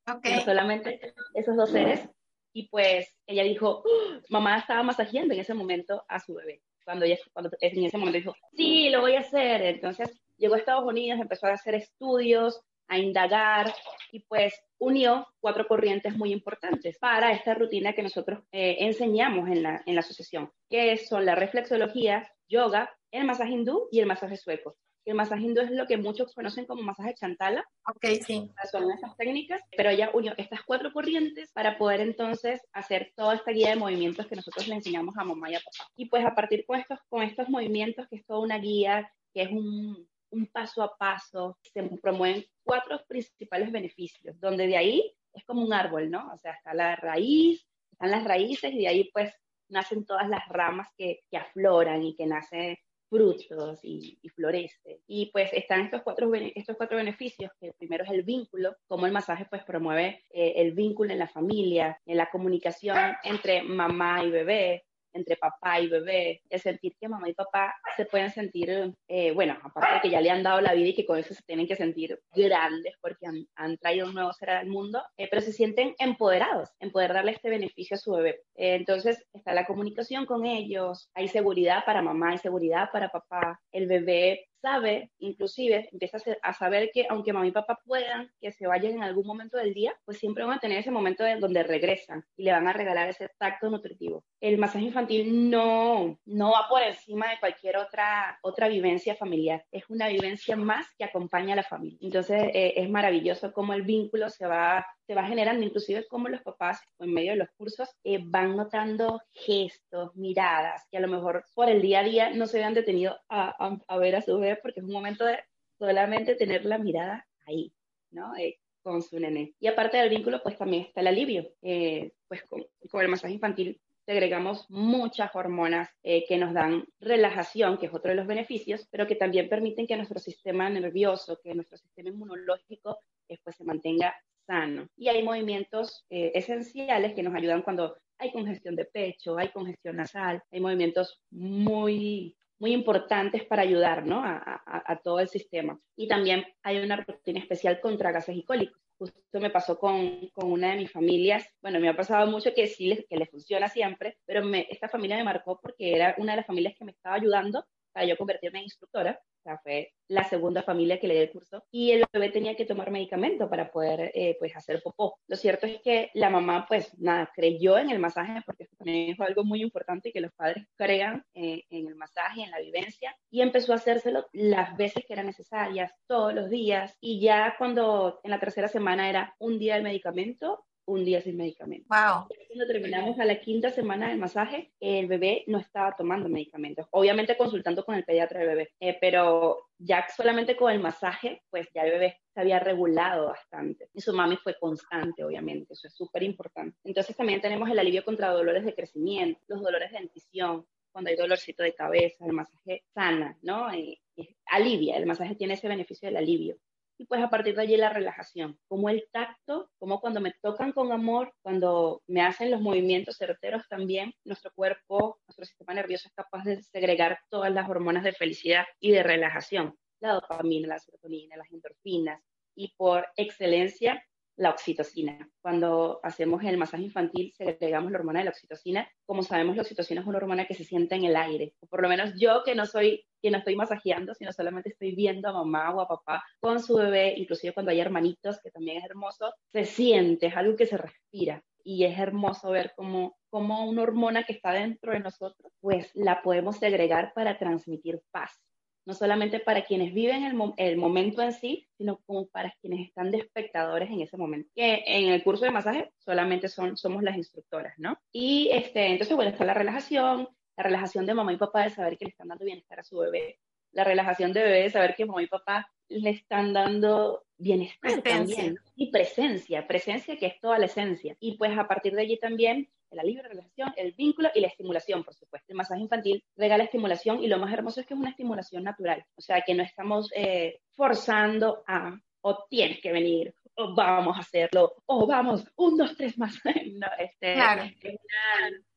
solamente 0.45 1.15
esos 1.35 1.57
dos 1.57 1.71
seres. 1.71 2.09
Y 2.55 2.69
pues 2.69 3.17
ella 3.27 3.45
dijo, 3.45 3.83
¡Oh!". 3.85 4.21
mamá 4.29 4.59
estaba 4.59 4.83
masajeando 4.83 5.33
en 5.33 5.41
ese 5.41 5.55
momento 5.55 6.05
a 6.09 6.21
su 6.21 6.35
bebé. 6.35 6.63
Cuando 6.85 7.05
ella, 7.05 7.17
cuando 7.33 7.51
en 7.61 7.85
ese 7.85 7.97
momento 7.97 8.19
dijo, 8.19 8.35
sí, 8.53 8.91
lo 8.91 9.01
voy 9.01 9.15
a 9.15 9.21
hacer. 9.21 9.63
Entonces 9.63 10.21
llegó 10.37 10.55
a 10.55 10.59
Estados 10.59 10.85
Unidos, 10.85 11.21
empezó 11.21 11.47
a 11.47 11.53
hacer 11.53 11.75
estudios, 11.77 12.61
a 12.89 12.99
indagar 12.99 13.73
y 14.11 14.21
pues 14.21 14.55
unió 14.79 15.27
cuatro 15.41 15.67
corrientes 15.67 16.17
muy 16.17 16.33
importantes 16.33 16.99
para 16.99 17.33
esta 17.33 17.55
rutina 17.55 17.93
que 17.93 18.03
nosotros 18.03 18.43
eh, 18.53 18.77
enseñamos 18.81 19.49
en 19.49 19.63
la, 19.63 19.83
en 19.87 19.95
la 19.95 20.01
asociación, 20.01 20.51
que 20.69 20.97
son 20.99 21.25
la 21.25 21.35
reflexología, 21.35 22.31
yoga, 22.49 22.91
el 23.11 23.25
masaje 23.25 23.53
hindú 23.53 23.89
y 23.91 24.01
el 24.01 24.07
masaje 24.07 24.37
sueco. 24.37 24.77
El 25.05 25.15
masaje 25.15 25.43
hindú 25.43 25.63
es 25.63 25.71
lo 25.71 25.87
que 25.87 25.97
muchos 25.97 26.33
conocen 26.33 26.65
como 26.65 26.83
masaje 26.83 27.15
chantala. 27.15 27.65
Ok, 27.89 28.23
sí. 28.25 28.51
Son 28.71 28.91
esas 28.93 29.17
técnicas, 29.17 29.61
pero 29.77 29.91
ella 29.91 30.11
unió 30.15 30.33
estas 30.37 30.63
cuatro 30.63 30.93
corrientes 30.93 31.51
para 31.53 31.77
poder 31.77 32.01
entonces 32.01 32.61
hacer 32.73 33.13
toda 33.17 33.35
esta 33.35 33.51
guía 33.51 33.71
de 33.71 33.77
movimientos 33.77 34.27
que 34.27 34.37
nosotros 34.37 34.69
le 34.69 34.77
enseñamos 34.77 35.17
a 35.19 35.25
mamá 35.25 35.51
y 35.51 35.57
a 35.57 35.61
papá. 35.61 35.91
Y 35.97 36.07
pues 36.07 36.25
a 36.25 36.35
partir 36.35 36.65
con 36.67 36.79
estos, 36.79 37.01
con 37.09 37.23
estos 37.23 37.49
movimientos, 37.49 38.07
que 38.09 38.17
es 38.17 38.27
toda 38.27 38.41
una 38.41 38.59
guía, 38.59 39.13
que 39.35 39.43
es 39.43 39.51
un, 39.51 40.09
un 40.33 40.47
paso 40.47 40.83
a 40.83 40.97
paso, 40.97 41.59
se 41.63 41.83
promueven 42.01 42.45
cuatro 42.65 43.01
principales 43.07 43.71
beneficios, 43.71 44.39
donde 44.41 44.67
de 44.67 44.77
ahí 44.77 45.15
es 45.33 45.45
como 45.45 45.63
un 45.63 45.73
árbol, 45.73 46.11
¿no? 46.11 46.33
O 46.33 46.39
sea, 46.39 46.53
está 46.53 46.75
la 46.75 46.97
raíz, 46.97 47.67
están 47.93 48.11
las 48.11 48.25
raíces 48.25 48.73
y 48.73 48.79
de 48.79 48.89
ahí 48.89 49.11
pues 49.13 49.33
nacen 49.69 50.05
todas 50.05 50.29
las 50.29 50.47
ramas 50.49 50.89
que, 50.97 51.21
que 51.31 51.37
afloran 51.37 52.03
y 52.03 52.15
que 52.15 52.27
nacen 52.27 52.77
frutos 53.09 53.81
y, 53.83 54.19
y, 54.23 54.29
florece. 54.31 55.03
Y 55.07 55.31
pues 55.33 55.53
están 55.53 55.83
estos 55.83 56.03
cuatro, 56.03 56.33
estos 56.35 56.77
cuatro 56.79 56.97
beneficios, 56.97 57.51
que 57.61 57.67
el 57.67 57.75
primero 57.75 58.05
es 58.05 58.11
el 58.11 58.23
vínculo, 58.23 58.75
como 58.87 59.05
el 59.07 59.13
masaje 59.13 59.47
pues 59.51 59.65
promueve 59.65 60.25
eh, 60.31 60.55
el 60.57 60.73
vínculo 60.73 61.13
en 61.13 61.19
la 61.19 61.29
familia, 61.29 62.01
en 62.07 62.17
la 62.17 62.31
comunicación 62.31 62.97
entre 63.23 63.63
mamá 63.63 64.25
y 64.25 64.31
bebé, 64.31 64.85
entre 65.13 65.37
papá 65.37 65.81
y 65.81 65.89
bebé, 65.89 66.43
el 66.49 66.61
sentir 66.61 66.95
que 66.99 67.09
mamá 67.09 67.29
y 67.29 67.35
papá 67.35 67.75
se 67.97 68.07
pueden 68.07 68.31
sentir, 68.31 68.95
eh, 69.09 69.33
bueno, 69.33 69.59
aparte 69.63 69.95
de 69.95 70.01
que 70.01 70.11
ya 70.11 70.21
le 70.21 70.31
han 70.31 70.43
dado 70.43 70.61
la 70.61 70.75
vida 70.75 70.89
y 70.89 70.95
que 70.95 71.07
con 71.07 71.19
eso 71.19 71.35
se 71.35 71.43
tienen 71.43 71.67
que 71.67 71.77
sentir 71.77 72.19
grandes 72.35 72.95
porque 73.01 73.27
han, 73.27 73.77
traído 73.79 74.07
un 74.07 74.15
nuevo 74.15 74.33
ser 74.33 74.51
al 74.51 74.67
mundo, 74.69 75.03
eh, 75.17 75.29
pero 75.31 75.43
se 75.43 75.53
sienten 75.53 75.95
empoderados 75.99 76.71
en 76.79 76.91
poder 76.91 77.13
darle 77.13 77.33
este 77.33 77.51
beneficio 77.51 77.97
a 77.97 77.99
su 77.99 78.13
bebé. 78.13 78.41
Eh, 78.55 78.75
entonces 78.75 79.25
está 79.33 79.55
la 79.55 79.67
comunicación 79.67 80.27
con 80.27 80.47
ellos, 80.47 81.11
hay 81.15 81.29
seguridad 81.29 81.85
para 81.85 82.03
mamá, 82.03 82.31
hay 82.31 82.39
seguridad 82.39 82.91
para 82.93 83.11
papá, 83.11 83.61
el 83.73 83.87
bebé 83.87 84.47
sabe, 84.63 85.11
inclusive 85.19 85.89
empieza 85.93 86.19
a, 86.41 86.53
saber 86.55 86.91
que 86.95 87.07
aunque 87.11 87.33
mamá 87.33 87.47
y 87.47 87.51
papá 87.51 87.81
puedan 87.85 88.31
que 88.41 88.53
se 88.53 88.67
vayan 88.67 88.95
en 88.95 89.03
algún 89.03 89.27
momento 89.27 89.59
del 89.59 89.75
día, 89.75 89.95
pues 90.05 90.19
siempre 90.19 90.45
van 90.45 90.57
a 90.57 90.61
tener 90.61 90.79
ese 90.79 90.91
momento 90.91 91.25
de 91.25 91.37
donde 91.37 91.65
regresan 91.65 92.25
y 92.37 92.45
le 92.45 92.53
van 92.53 92.69
a 92.69 92.73
regalar 92.73 93.09
ese 93.09 93.29
tacto 93.39 93.69
nutritivo. 93.69 94.25
El 94.41 94.59
masaje 94.59 94.85
infantil 94.85 95.51
no, 95.51 96.19
no 96.25 96.53
va 96.53 96.69
por 96.69 96.83
encima 96.83 97.29
de 97.31 97.41
cualquier 97.41 97.77
otra, 97.77 98.39
otra 98.43 98.69
vivencia 98.69 99.17
familiar, 99.17 99.65
es 99.73 99.85
una 99.91 100.09
vivencia 100.09 100.57
más 100.57 100.87
que 100.97 101.05
acompaña 101.05 101.55
a 101.55 101.57
la 101.57 101.65
familia. 101.65 101.99
Entonces 102.01 102.43
eh, 102.55 102.75
es 102.77 102.89
maravilloso 102.89 103.53
cómo 103.53 103.75
el 103.75 103.83
vínculo 103.83 104.31
se 104.31 104.47
va 104.47 104.87
se 105.07 105.15
va 105.15 105.25
generando, 105.25 105.65
inclusive 105.65 106.07
como 106.07 106.29
los 106.29 106.43
papás 106.43 106.81
en 106.99 107.13
medio 107.13 107.33
de 107.33 107.39
los 107.39 107.49
cursos 107.57 107.89
eh, 108.05 108.19
van 108.23 108.57
notando 108.57 109.21
gestos, 109.33 110.15
miradas, 110.15 110.83
que 110.91 110.99
a 110.99 111.01
lo 111.01 111.09
mejor 111.09 111.45
por 111.55 111.69
el 111.69 111.83
día 111.83 112.01
a 112.01 112.05
día 112.05 112.31
no 112.31 112.47
se 112.47 112.59
habían 112.59 112.75
detenido 112.75 113.19
a, 113.29 113.99
ver 113.99 114.17
a 114.17 114.23
su 114.23 114.39
porque 114.61 114.81
es 114.81 114.87
un 114.87 114.93
momento 114.93 115.25
de 115.25 115.39
solamente 115.79 116.35
tener 116.35 116.65
la 116.65 116.79
mirada 116.79 117.27
ahí, 117.47 117.73
¿no? 118.11 118.37
Eh, 118.37 118.59
con 118.83 119.03
su 119.03 119.19
nene. 119.19 119.55
Y 119.61 119.69
aparte 119.69 119.97
del 119.97 120.11
vínculo, 120.11 120.43
pues 120.43 120.59
también 120.59 120.85
está 120.85 121.01
el 121.01 121.07
alivio. 121.07 121.53
Eh, 121.63 122.13
pues 122.27 122.43
con, 122.45 122.65
con, 122.91 123.01
el 123.01 123.09
masaje 123.09 123.35
infantil 123.35 123.81
agregamos 124.07 124.69
muchas 124.69 125.35
hormonas 125.35 125.89
que 126.03 126.37
nos 126.37 126.53
dan 126.53 126.85
relajación, 127.01 127.79
que 127.79 127.87
es 127.87 127.95
otro 127.95 128.11
de 128.11 128.17
los 128.17 128.27
beneficios, 128.27 128.87
pero 128.91 129.07
que 129.07 129.15
también 129.15 129.49
permiten 129.49 129.87
que 129.87 129.97
nuestro 129.97 130.19
sistema 130.19 130.69
nervioso, 130.69 131.39
que 131.43 131.55
nuestro 131.55 131.79
sistema 131.79 132.11
inmunológico, 132.11 132.99
pues 133.43 133.57
se 133.57 133.65
mantenga 133.65 134.15
sano. 134.47 134.89
Y 134.97 135.09
hay 135.09 135.23
movimientos 135.23 136.05
eh, 136.11 136.33
esenciales 136.35 137.15
que 137.15 137.23
nos 137.23 137.35
ayudan 137.35 137.63
cuando 137.63 137.97
hay 138.19 138.33
congestión 138.33 138.77
de 138.77 138.85
pecho, 138.85 139.39
hay 139.39 139.49
congestión 139.49 139.97
nasal, 139.97 140.43
hay 140.51 140.61
movimientos 140.61 141.21
muy 141.31 142.37
muy 142.63 142.73
importantes 142.73 143.45
para 143.45 143.63
ayudar 143.63 144.07
¿no? 144.07 144.23
a, 144.23 144.63
a, 144.65 145.01
todo 145.03 145.19
el 145.19 145.29
sistema. 145.29 145.81
Y 145.97 146.07
también 146.07 146.45
hay 146.63 146.79
una 146.79 146.95
rutina 146.95 147.41
especial 147.41 147.81
contra 147.81 148.13
gases 148.13 148.37
y 148.37 148.45
cólicos. 148.45 148.81
Justo 148.97 149.41
me 149.41 149.51
pasó 149.51 149.77
con, 149.81 150.29
con, 150.29 150.53
una 150.53 150.71
de 150.71 150.77
mis 150.77 150.93
familias, 150.93 151.45
bueno, 151.61 151.81
me 151.81 151.89
ha 151.89 151.97
pasado 151.97 152.31
mucho 152.31 152.55
que 152.55 152.69
sí, 152.69 153.05
que 153.11 153.17
le 153.17 153.27
funciona 153.27 153.67
siempre, 153.67 154.19
pero 154.25 154.45
me, 154.45 154.69
esta 154.71 154.89
familia 154.89 155.17
me 155.17 155.25
marcó 155.25 155.59
porque 155.61 155.93
era 155.93 156.15
una 156.19 156.35
de 156.35 156.37
las 156.37 156.47
familias 156.47 156.75
que 156.79 156.85
me 156.85 156.93
estaba 156.93 157.17
ayudando 157.17 157.67
para 157.93 158.07
yo 158.07 158.17
convertirme 158.17 158.61
en 158.61 158.65
instructora 158.65 159.21
o 159.43 159.45
sea, 159.45 159.59
fue 159.59 159.93
la 160.07 160.23
segunda 160.23 160.63
familia 160.63 161.01
que 161.01 161.09
le 161.09 161.15
di 161.15 161.21
el 161.21 161.33
curso 161.33 161.65
y 161.73 161.91
el 161.91 162.05
bebé 162.13 162.29
tenía 162.29 162.55
que 162.55 162.65
tomar 162.65 162.93
medicamento 162.93 163.51
para 163.51 163.73
poder, 163.73 164.13
eh, 164.15 164.37
pues, 164.39 164.55
hacer 164.55 164.81
popó. 164.81 165.19
Lo 165.27 165.37
cierto 165.37 165.67
es 165.67 165.81
que 165.81 166.11
la 166.15 166.31
mamá, 166.31 166.65
pues, 166.69 166.97
nada, 167.01 167.29
creyó 167.35 167.77
en 167.77 167.91
el 167.91 167.99
masaje 167.99 168.41
porque 168.47 168.65
esto 168.65 168.77
también 168.77 169.11
es 169.11 169.21
algo 169.21 169.43
muy 169.43 169.61
importante 169.61 170.13
que 170.13 170.21
los 170.21 170.33
padres 170.33 170.65
crean 170.77 171.25
eh, 171.35 171.65
en 171.71 171.89
el 171.89 171.97
masaje, 171.97 172.43
en 172.43 172.53
la 172.53 172.61
vivencia 172.61 173.17
y 173.31 173.41
empezó 173.41 173.73
a 173.73 173.77
hacérselo 173.77 174.29
las 174.33 174.77
veces 174.77 175.05
que 175.05 175.13
eran 175.13 175.27
necesarias, 175.27 175.93
todos 176.07 176.33
los 176.33 176.49
días 176.49 176.97
y 177.01 177.21
ya 177.21 177.57
cuando 177.59 178.21
en 178.23 178.31
la 178.31 178.39
tercera 178.39 178.69
semana 178.69 179.11
era 179.11 179.35
un 179.41 179.59
día 179.59 179.77
el 179.77 179.83
medicamento, 179.83 180.65
un 180.85 181.05
día 181.05 181.21
sin 181.21 181.37
medicamento. 181.37 181.89
Wow. 181.91 182.29
Cuando 182.53 182.67
terminamos 182.67 183.19
a 183.19 183.25
la 183.25 183.41
quinta 183.41 183.71
semana 183.71 184.11
del 184.11 184.19
masaje, 184.19 184.75
el 184.79 185.07
bebé 185.07 185.43
no 185.47 185.59
estaba 185.59 185.97
tomando 185.97 186.29
medicamentos. 186.29 186.87
Obviamente 186.91 187.35
consultando 187.35 187.83
con 187.83 187.95
el 187.95 188.05
pediatra 188.05 188.41
del 188.41 188.49
bebé, 188.49 188.75
eh, 188.79 188.99
pero 189.01 189.71
ya 189.79 190.07
solamente 190.15 190.55
con 190.55 190.71
el 190.71 190.79
masaje, 190.79 191.41
pues 191.49 191.67
ya 191.75 191.85
el 191.85 191.93
bebé 191.93 192.21
se 192.35 192.41
había 192.43 192.59
regulado 192.59 193.29
bastante. 193.29 193.89
Y 193.95 194.03
su 194.03 194.13
mami 194.13 194.37
fue 194.37 194.59
constante, 194.59 195.25
obviamente, 195.25 195.73
eso 195.73 195.89
es 195.89 195.95
súper 195.95 196.25
importante. 196.25 196.77
Entonces 196.85 197.17
también 197.17 197.41
tenemos 197.41 197.71
el 197.71 197.79
alivio 197.79 198.05
contra 198.05 198.29
dolores 198.29 198.67
de 198.67 198.75
crecimiento, 198.75 199.41
los 199.49 199.63
dolores 199.63 199.91
de 199.91 200.01
dentición, 200.01 200.67
cuando 200.93 201.09
hay 201.09 201.17
dolorcito 201.17 201.63
de 201.63 201.75
cabeza, 201.75 202.27
el 202.27 202.35
masaje 202.35 202.85
sana, 202.93 203.35
¿no? 203.41 203.75
Y, 203.75 203.99
alivia, 204.45 204.99
el 204.99 205.07
masaje 205.07 205.37
tiene 205.37 205.55
ese 205.55 205.69
beneficio 205.69 206.07
del 206.07 206.19
alivio 206.19 206.59
y 207.03 207.07
pues 207.07 207.21
a 207.21 207.31
partir 207.31 207.57
de 207.57 207.63
allí 207.63 207.77
la 207.77 207.89
relajación, 207.89 208.57
como 208.69 208.89
el 208.89 209.09
tacto, 209.11 209.69
como 209.77 210.01
cuando 210.01 210.21
me 210.21 210.35
tocan 210.41 210.71
con 210.71 210.93
amor, 210.93 211.35
cuando 211.43 212.01
me 212.07 212.23
hacen 212.23 212.49
los 212.49 212.61
movimientos 212.61 213.17
certeros 213.17 213.67
también, 213.69 214.15
nuestro 214.25 214.53
cuerpo, 214.55 215.19
nuestro 215.27 215.45
sistema 215.45 215.75
nervioso 215.75 216.07
es 216.07 216.15
capaz 216.15 216.45
de 216.45 216.63
segregar 216.63 217.19
todas 217.29 217.53
las 217.53 217.69
hormonas 217.69 218.05
de 218.05 218.13
felicidad 218.13 218.67
y 218.79 218.93
de 218.93 219.03
relajación, 219.03 219.77
la 219.99 220.13
dopamina, 220.13 220.69
la 220.69 220.79
serotonina, 220.79 221.37
las 221.37 221.51
endorfinas 221.51 222.23
y 222.55 222.73
por 222.77 223.09
excelencia 223.17 224.01
la 224.37 224.51
oxitocina. 224.51 225.29
Cuando 225.41 226.01
hacemos 226.03 226.43
el 226.45 226.57
masaje 226.57 226.85
infantil, 226.85 227.33
segregamos 227.37 227.93
la 227.93 227.99
hormona 227.99 228.21
de 228.21 228.27
la 228.27 228.31
oxitocina. 228.31 228.89
Como 229.07 229.23
sabemos, 229.23 229.57
la 229.57 229.63
oxitocina 229.63 230.01
es 230.01 230.07
una 230.07 230.19
hormona 230.19 230.47
que 230.47 230.55
se 230.55 230.65
siente 230.65 230.95
en 230.95 231.05
el 231.05 231.17
aire. 231.17 231.55
O 231.61 231.67
por 231.67 231.83
lo 231.83 231.89
menos 231.89 232.15
yo, 232.19 232.43
que 232.45 232.55
no 232.55 232.67
soy 232.67 233.05
quien 233.21 233.35
estoy 233.35 233.57
masajeando, 233.57 234.15
sino 234.15 234.33
solamente 234.33 234.71
estoy 234.71 234.95
viendo 234.95 235.29
a 235.29 235.33
mamá 235.33 235.75
o 235.75 235.81
a 235.81 235.89
papá 235.89 236.25
con 236.41 236.61
su 236.61 236.77
bebé, 236.77 237.15
inclusive 237.17 237.55
cuando 237.55 237.71
hay 237.71 237.81
hermanitos, 237.81 238.41
que 238.43 238.51
también 238.51 238.79
es 238.79 238.85
hermoso, 238.85 239.33
se 239.53 239.65
siente, 239.65 240.27
es 240.27 240.37
algo 240.37 240.57
que 240.57 240.67
se 240.67 240.77
respira. 240.77 241.43
Y 241.65 241.85
es 241.85 241.97
hermoso 241.97 242.51
ver 242.51 242.73
cómo, 242.75 243.17
cómo 243.31 243.69
una 243.69 243.83
hormona 243.83 244.25
que 244.25 244.33
está 244.33 244.53
dentro 244.53 244.93
de 244.93 245.01
nosotros, 245.01 245.53
pues 245.61 245.91
la 245.95 246.21
podemos 246.23 246.57
segregar 246.57 247.13
para 247.15 247.39
transmitir 247.39 248.01
paz 248.11 248.43
no 248.85 248.95
solamente 248.95 249.39
para 249.41 249.65
quienes 249.65 249.95
viven 249.95 250.25
el, 250.25 250.37
el, 250.57 250.77
momento 250.77 251.23
en 251.23 251.33
sí, 251.33 251.69
sino 251.79 251.99
como 252.07 252.27
para 252.27 252.55
quienes 252.61 252.89
están 252.89 253.11
de 253.11 253.19
espectadores 253.19 253.91
en 253.91 254.01
ese 254.01 254.17
momento. 254.17 254.51
Que 254.55 254.83
en 254.87 255.11
el 255.11 255.23
curso 255.23 255.45
de 255.45 255.51
masaje 255.51 255.93
solamente 255.99 256.49
son, 256.49 256.77
somos 256.77 257.03
las 257.03 257.17
instructoras, 257.17 257.79
¿no? 257.79 257.99
Y 258.13 258.51
este, 258.53 258.87
entonces, 258.87 259.15
bueno, 259.15 259.31
está 259.31 259.45
la 259.45 259.55
relajación, 259.55 260.29
la 260.57 260.65
relajación 260.65 261.07
de 261.07 261.15
mamá 261.15 261.33
y 261.33 261.37
papá 261.37 261.65
de 261.65 261.71
saber 261.71 261.97
que 261.97 262.07
le 262.07 262.11
están 262.11 262.29
dando 262.29 262.45
bienestar 262.45 262.81
a 262.81 262.85
su 262.85 262.99
bebé, 262.99 263.39
la 263.73 263.85
relajación 263.85 264.33
de 264.33 264.43
bebé 264.43 264.63
de 264.63 264.71
saber 264.71 264.95
que 264.97 265.07
mamá 265.07 265.23
y 265.23 265.29
papá 265.29 265.71
le 265.89 266.11
están 266.11 266.53
dando 266.53 267.25
bienestar 267.39 268.03
también 268.03 268.57
y 268.75 268.91
presencia, 268.91 269.67
presencia 269.67 270.17
que 270.17 270.27
es 270.27 270.41
toda 270.41 270.59
la 270.59 270.67
esencia. 270.67 271.17
Y 271.21 271.37
pues 271.37 271.57
a 271.57 271.69
partir 271.69 271.95
de 271.95 272.03
allí 272.03 272.19
también 272.19 272.69
la 272.95 273.03
libre 273.03 273.29
relación, 273.29 273.73
el 273.77 273.93
vínculo 273.93 274.31
y 274.35 274.41
la 274.41 274.49
estimulación, 274.49 275.05
por 275.05 275.15
supuesto. 275.15 275.53
El 275.53 275.57
masaje 275.57 275.81
infantil 275.81 276.25
regala 276.37 276.65
estimulación 276.65 277.23
y 277.23 277.29
lo 277.29 277.39
más 277.39 277.53
hermoso 277.53 277.81
es 277.81 277.87
que 277.87 277.95
es 277.95 278.01
una 278.01 278.11
estimulación 278.11 278.65
natural, 278.65 279.05
o 279.17 279.21
sea, 279.21 279.43
que 279.43 279.55
no 279.55 279.63
estamos 279.63 280.11
eh, 280.15 280.61
forzando 280.75 281.63
a 281.67 281.99
o 282.23 282.47
tienes 282.49 282.81
que 282.81 282.93
venir, 282.93 283.35
oh, 283.57 283.75
vamos 283.75 284.17
a 284.17 284.21
hacerlo, 284.21 284.75
o 284.87 285.07
vamos, 285.07 285.45
un, 285.57 285.77
dos, 285.77 285.97
tres 285.97 286.17
más. 286.19 286.39
no, 286.73 286.87
este, 286.99 287.35
claro. 287.35 287.65
es, 287.65 287.97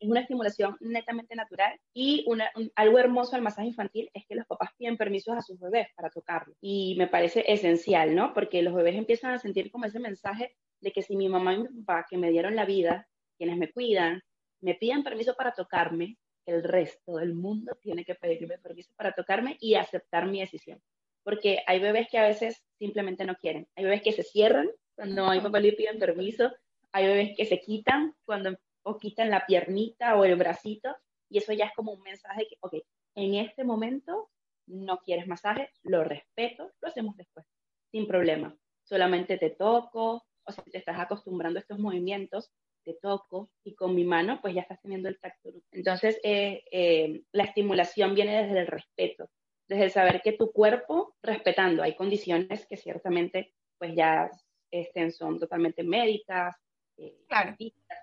una, 0.01 0.21
estimulación 0.21 0.75
netamente 0.79 1.35
natural 1.35 1.79
y 1.93 2.23
una, 2.27 2.49
algo 2.75 2.99
hermoso 2.99 3.33
del 3.33 3.43
masaje 3.43 3.67
infantil 3.67 4.09
es 4.13 4.25
que 4.27 4.35
los 4.35 4.45
papás 4.47 4.71
piden 4.77 4.97
permisos 4.97 5.37
a 5.37 5.41
sus 5.41 5.59
bebés 5.59 5.87
para 5.95 6.09
tocarlo. 6.09 6.55
Y 6.59 6.95
me 6.97 7.07
parece 7.07 7.45
esencial, 7.47 8.15
¿no? 8.15 8.33
Porque 8.33 8.63
los 8.63 8.73
bebés 8.73 8.95
empiezan 8.95 9.31
a 9.31 9.39
sentir 9.39 9.71
como 9.71 9.85
ese 9.85 9.99
mensaje 9.99 10.55
de 10.81 10.91
que 10.91 11.03
si 11.03 11.15
mi 11.15 11.29
mamá 11.29 11.53
y 11.53 11.59
mi 11.59 11.83
papá 11.83 12.05
que 12.09 12.17
me 12.17 12.31
dieron 12.31 12.55
la 12.55 12.65
vida, 12.65 13.07
quienes 13.35 13.57
me 13.57 13.71
cuidan, 13.71 14.21
me 14.61 14.75
piden 14.75 15.03
permiso 15.03 15.35
para 15.35 15.53
tocarme, 15.53 16.17
el 16.45 16.63
resto 16.63 17.17
del 17.17 17.33
mundo 17.33 17.77
tiene 17.81 18.05
que 18.05 18.15
pedirme 18.15 18.57
permiso 18.57 18.91
para 18.95 19.13
tocarme 19.13 19.57
y 19.59 19.75
aceptar 19.75 20.27
mi 20.27 20.39
decisión. 20.39 20.81
Porque 21.23 21.63
hay 21.65 21.79
bebés 21.79 22.07
que 22.09 22.19
a 22.19 22.27
veces 22.27 22.63
simplemente 22.77 23.25
no 23.25 23.35
quieren. 23.35 23.67
Hay 23.75 23.83
bebés 23.83 24.03
que 24.03 24.11
se 24.11 24.23
cierran 24.23 24.69
cuando 24.95 25.31
mi 25.31 25.41
papá 25.41 25.59
le 25.59 25.73
piden 25.73 25.97
permiso. 25.97 26.51
Hay 26.91 27.07
bebés 27.07 27.35
que 27.35 27.45
se 27.45 27.59
quitan 27.59 28.15
cuando 28.25 28.55
o 28.83 28.99
quitan 28.99 29.31
la 29.31 29.45
piernita 29.45 30.15
o 30.17 30.23
el 30.23 30.35
bracito. 30.35 30.95
Y 31.29 31.39
eso 31.39 31.51
ya 31.53 31.65
es 31.65 31.73
como 31.75 31.93
un 31.93 32.01
mensaje 32.01 32.45
que, 32.47 32.57
ok, 32.59 32.75
en 33.15 33.35
este 33.35 33.63
momento 33.63 34.29
no 34.67 34.99
quieres 34.99 35.27
masaje, 35.27 35.71
lo 35.83 36.03
respeto, 36.03 36.71
lo 36.81 36.87
hacemos 36.87 37.15
después, 37.17 37.45
sin 37.91 38.07
problema. 38.07 38.55
Solamente 38.83 39.37
te 39.37 39.49
toco, 39.49 40.25
o 40.43 40.51
si 40.51 40.61
te 40.69 40.77
estás 40.77 40.99
acostumbrando 40.99 41.57
a 41.57 41.61
estos 41.61 41.79
movimientos, 41.79 42.51
te 42.85 42.93
toco 42.93 43.49
y 43.63 43.73
con 43.75 43.95
mi 43.95 44.05
mano 44.05 44.39
pues 44.41 44.53
ya 44.53 44.61
estás 44.61 44.81
teniendo 44.81 45.09
el 45.09 45.19
tacto. 45.19 45.51
Entonces 45.71 46.19
eh, 46.23 46.63
eh, 46.71 47.23
la 47.31 47.43
estimulación 47.43 48.15
viene 48.15 48.43
desde 48.43 48.61
el 48.61 48.67
respeto, 48.67 49.29
desde 49.67 49.85
el 49.85 49.91
saber 49.91 50.21
que 50.21 50.33
tu 50.33 50.51
cuerpo, 50.51 51.15
respetando, 51.21 51.83
hay 51.83 51.95
condiciones 51.95 52.65
que 52.67 52.77
ciertamente 52.77 53.53
pues 53.77 53.95
ya 53.95 54.29
estén, 54.71 55.11
son 55.11 55.39
totalmente 55.39 55.83
médicas, 55.83 56.55
eh, 56.97 57.17
claro. 57.27 57.55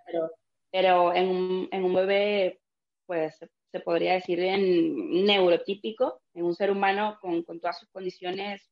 pero, 0.07 0.31
pero 0.71 1.15
en, 1.15 1.29
un, 1.29 1.69
en 1.71 1.85
un 1.85 1.95
bebé 1.95 2.61
pues 3.07 3.39
se 3.71 3.81
podría 3.81 4.15
decir 4.15 4.41
en 4.41 5.25
neurotípico, 5.25 6.21
en 6.35 6.45
un 6.45 6.55
ser 6.55 6.71
humano 6.71 7.19
con, 7.21 7.43
con 7.43 7.61
todas 7.61 7.79
sus 7.79 7.89
condiciones 7.91 8.72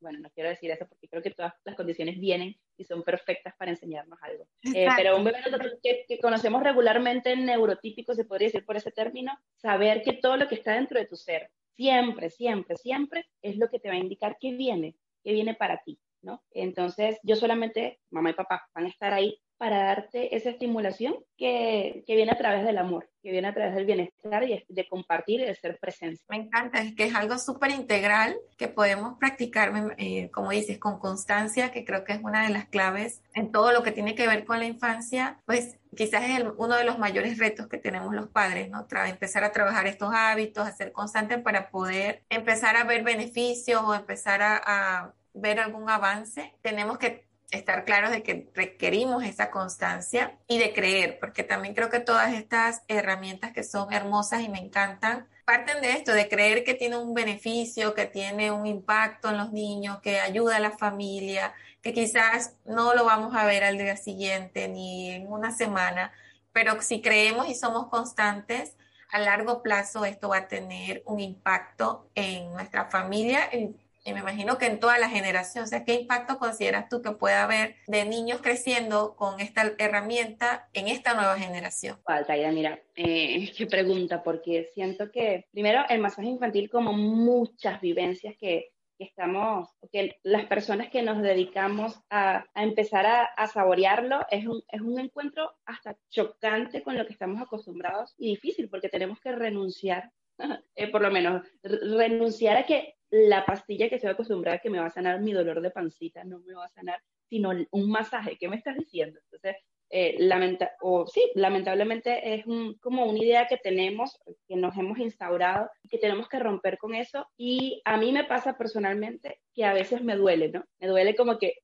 bueno, 0.00 0.18
no 0.20 0.30
quiero 0.30 0.48
decir 0.48 0.70
eso 0.70 0.86
porque 0.88 1.08
creo 1.08 1.22
que 1.22 1.30
todas 1.30 1.54
las 1.64 1.76
condiciones 1.76 2.18
vienen 2.18 2.56
y 2.76 2.84
son 2.84 3.02
perfectas 3.02 3.54
para 3.56 3.70
enseñarnos 3.70 4.18
algo. 4.22 4.46
Eh, 4.74 4.88
pero 4.96 5.16
un 5.16 5.24
bebé 5.24 5.38
que, 5.82 6.04
que, 6.06 6.18
conocemos 6.18 6.62
regularmente 6.62 7.34
neurotípico, 7.36 8.14
se 8.14 8.24
podría 8.24 8.48
decir 8.48 8.64
por 8.64 8.76
ese 8.76 8.92
término, 8.92 9.32
saber 9.56 10.02
que 10.02 10.14
todo 10.14 10.36
lo 10.36 10.48
que 10.48 10.54
está 10.54 10.74
dentro 10.74 10.98
de 10.98 11.06
tu 11.06 11.16
ser, 11.16 11.50
siempre, 11.74 12.30
siempre, 12.30 12.76
siempre, 12.76 13.26
es 13.42 13.56
lo 13.56 13.68
que 13.68 13.78
te 13.78 13.88
va 13.88 13.94
a 13.94 13.98
indicar 13.98 14.36
qué 14.40 14.52
viene, 14.52 14.96
qué 15.22 15.32
viene 15.32 15.54
para 15.54 15.82
ti, 15.82 15.98
¿no? 16.22 16.42
Entonces, 16.50 17.18
yo 17.22 17.36
solamente, 17.36 18.00
mamá 18.10 18.30
y 18.30 18.34
papá 18.34 18.68
van 18.74 18.86
a 18.86 18.88
estar 18.88 19.12
ahí 19.12 19.40
para 19.58 19.84
darte 19.84 20.36
esa 20.36 20.50
estimulación 20.50 21.16
que, 21.36 22.04
que, 22.06 22.14
viene 22.14 22.30
a 22.30 22.38
través 22.38 22.64
del 22.64 22.78
amor, 22.78 23.10
que 23.22 23.32
viene 23.32 23.48
a 23.48 23.54
través 23.54 23.74
del 23.74 23.86
bienestar 23.86 24.44
y 24.44 24.64
de 24.68 24.88
compartir 24.88 25.40
y 25.40 25.44
de 25.44 25.54
ser 25.56 25.78
presencia. 25.80 26.24
Me 26.28 26.36
encanta, 26.36 26.80
es 26.80 26.94
que 26.94 27.04
es 27.04 27.14
algo 27.14 27.38
súper 27.38 27.72
integral 27.72 28.36
que 28.56 28.68
podemos 28.68 29.18
practicar, 29.18 29.94
eh, 29.98 30.30
como 30.30 30.50
dices, 30.50 30.78
con 30.78 31.00
constancia, 31.00 31.72
que 31.72 31.84
creo 31.84 32.04
que 32.04 32.12
es 32.12 32.20
una 32.22 32.44
de 32.44 32.52
las 32.52 32.66
claves 32.66 33.20
en 33.34 33.50
todo 33.50 33.72
lo 33.72 33.82
que 33.82 33.92
tiene 33.92 34.14
que 34.14 34.28
ver 34.28 34.44
con 34.44 34.60
la 34.60 34.66
infancia, 34.66 35.40
pues 35.44 35.76
quizás 35.96 36.22
es 36.24 36.44
uno 36.56 36.76
de 36.76 36.84
los 36.84 36.98
mayores 36.98 37.38
retos 37.38 37.66
que 37.66 37.78
tenemos 37.78 38.14
los 38.14 38.28
padres, 38.28 38.70
¿no? 38.70 38.86
empezar 39.06 39.42
a 39.42 39.52
trabajar 39.52 39.88
estos 39.88 40.14
hábitos, 40.14 40.66
a 40.66 40.72
ser 40.72 40.92
constantes 40.92 41.42
para 41.42 41.70
poder 41.70 42.22
empezar 42.30 42.76
a 42.76 42.84
ver 42.84 43.02
beneficios 43.02 43.82
o 43.84 43.94
empezar 43.94 44.40
a, 44.42 44.60
a 44.64 45.14
ver 45.34 45.58
algún 45.58 45.88
avance. 45.90 46.54
Tenemos 46.62 46.98
que 46.98 47.27
estar 47.50 47.84
claros 47.84 48.10
de 48.10 48.22
que 48.22 48.50
requerimos 48.54 49.24
esa 49.24 49.50
constancia 49.50 50.38
y 50.46 50.58
de 50.58 50.72
creer, 50.72 51.18
porque 51.18 51.42
también 51.42 51.74
creo 51.74 51.88
que 51.88 52.00
todas 52.00 52.34
estas 52.34 52.82
herramientas 52.88 53.52
que 53.52 53.62
son 53.62 53.92
hermosas 53.92 54.42
y 54.42 54.48
me 54.48 54.58
encantan, 54.58 55.26
parten 55.46 55.80
de 55.80 55.92
esto, 55.92 56.12
de 56.12 56.28
creer 56.28 56.62
que 56.62 56.74
tiene 56.74 56.98
un 56.98 57.14
beneficio, 57.14 57.94
que 57.94 58.04
tiene 58.04 58.50
un 58.50 58.66
impacto 58.66 59.30
en 59.30 59.38
los 59.38 59.50
niños, 59.52 60.00
que 60.00 60.20
ayuda 60.20 60.56
a 60.56 60.60
la 60.60 60.72
familia, 60.72 61.54
que 61.80 61.94
quizás 61.94 62.54
no 62.66 62.94
lo 62.94 63.04
vamos 63.06 63.34
a 63.34 63.46
ver 63.46 63.64
al 63.64 63.78
día 63.78 63.96
siguiente 63.96 64.68
ni 64.68 65.10
en 65.10 65.32
una 65.32 65.50
semana, 65.50 66.12
pero 66.52 66.82
si 66.82 67.00
creemos 67.00 67.48
y 67.48 67.54
somos 67.54 67.88
constantes, 67.88 68.76
a 69.10 69.18
largo 69.18 69.62
plazo 69.62 70.04
esto 70.04 70.28
va 70.28 70.38
a 70.38 70.48
tener 70.48 71.02
un 71.06 71.20
impacto 71.20 72.10
en 72.14 72.52
nuestra 72.52 72.90
familia 72.90 73.48
y 73.54 73.74
me 74.12 74.20
imagino 74.20 74.58
que 74.58 74.66
en 74.66 74.80
toda 74.80 74.98
la 74.98 75.08
generación. 75.08 75.64
O 75.64 75.66
sea, 75.66 75.84
¿qué 75.84 75.94
impacto 75.94 76.38
consideras 76.38 76.88
tú 76.88 77.02
que 77.02 77.12
puede 77.12 77.34
haber 77.34 77.76
de 77.86 78.04
niños 78.04 78.40
creciendo 78.40 79.16
con 79.16 79.40
esta 79.40 79.72
herramienta 79.78 80.68
en 80.72 80.88
esta 80.88 81.14
nueva 81.14 81.38
generación? 81.38 81.98
Altaira, 82.04 82.52
mira, 82.52 82.80
eh, 82.96 83.52
qué 83.56 83.66
pregunta, 83.66 84.22
porque 84.22 84.70
siento 84.74 85.10
que, 85.10 85.46
primero, 85.52 85.82
el 85.88 86.00
masaje 86.00 86.28
infantil, 86.28 86.70
como 86.70 86.92
muchas 86.92 87.80
vivencias 87.80 88.34
que, 88.38 88.72
que 88.98 89.04
estamos, 89.04 89.68
que 89.92 90.18
las 90.22 90.46
personas 90.46 90.90
que 90.90 91.02
nos 91.02 91.22
dedicamos 91.22 92.00
a, 92.10 92.44
a 92.54 92.62
empezar 92.62 93.06
a, 93.06 93.24
a, 93.24 93.46
saborearlo, 93.46 94.26
es 94.30 94.46
un, 94.46 94.62
es 94.68 94.80
un 94.80 94.98
encuentro 94.98 95.52
hasta 95.64 95.96
chocante 96.10 96.82
con 96.82 96.96
lo 96.96 97.06
que 97.06 97.12
estamos 97.12 97.40
acostumbrados 97.40 98.14
y 98.18 98.30
difícil, 98.30 98.68
porque 98.68 98.88
tenemos 98.88 99.20
que 99.20 99.32
renunciar 99.32 100.12
eh, 100.74 100.90
por 100.90 101.02
lo 101.02 101.10
menos 101.10 101.42
renunciar 101.62 102.56
a 102.56 102.66
que 102.66 102.97
la 103.10 103.44
pastilla 103.44 103.88
que 103.88 103.96
estoy 103.96 104.10
acostumbrada 104.10 104.58
que 104.58 104.70
me 104.70 104.80
va 104.80 104.86
a 104.86 104.90
sanar 104.90 105.20
mi 105.20 105.32
dolor 105.32 105.60
de 105.60 105.70
pancita 105.70 106.24
no 106.24 106.40
me 106.40 106.54
va 106.54 106.66
a 106.66 106.68
sanar, 106.68 107.00
sino 107.28 107.52
un 107.70 107.90
masaje. 107.90 108.36
¿Qué 108.38 108.48
me 108.48 108.56
estás 108.56 108.76
diciendo? 108.76 109.18
Entonces, 109.24 109.56
eh, 109.90 110.16
lamenta 110.18 110.72
o 110.82 111.06
sí, 111.06 111.22
lamentablemente 111.34 112.34
es 112.34 112.44
como 112.80 113.06
una 113.06 113.18
idea 113.18 113.46
que 113.46 113.56
tenemos, 113.56 114.18
que 114.46 114.56
nos 114.56 114.76
hemos 114.76 114.98
instaurado 114.98 115.70
que 115.88 115.96
tenemos 115.96 116.28
que 116.28 116.38
romper 116.38 116.76
con 116.76 116.94
eso. 116.94 117.26
Y 117.36 117.80
a 117.84 117.96
mí 117.96 118.12
me 118.12 118.24
pasa 118.24 118.58
personalmente 118.58 119.40
que 119.54 119.64
a 119.64 119.72
veces 119.72 120.02
me 120.02 120.16
duele, 120.16 120.50
¿no? 120.50 120.64
Me 120.78 120.88
duele 120.88 121.16
como 121.16 121.38
que 121.38 121.54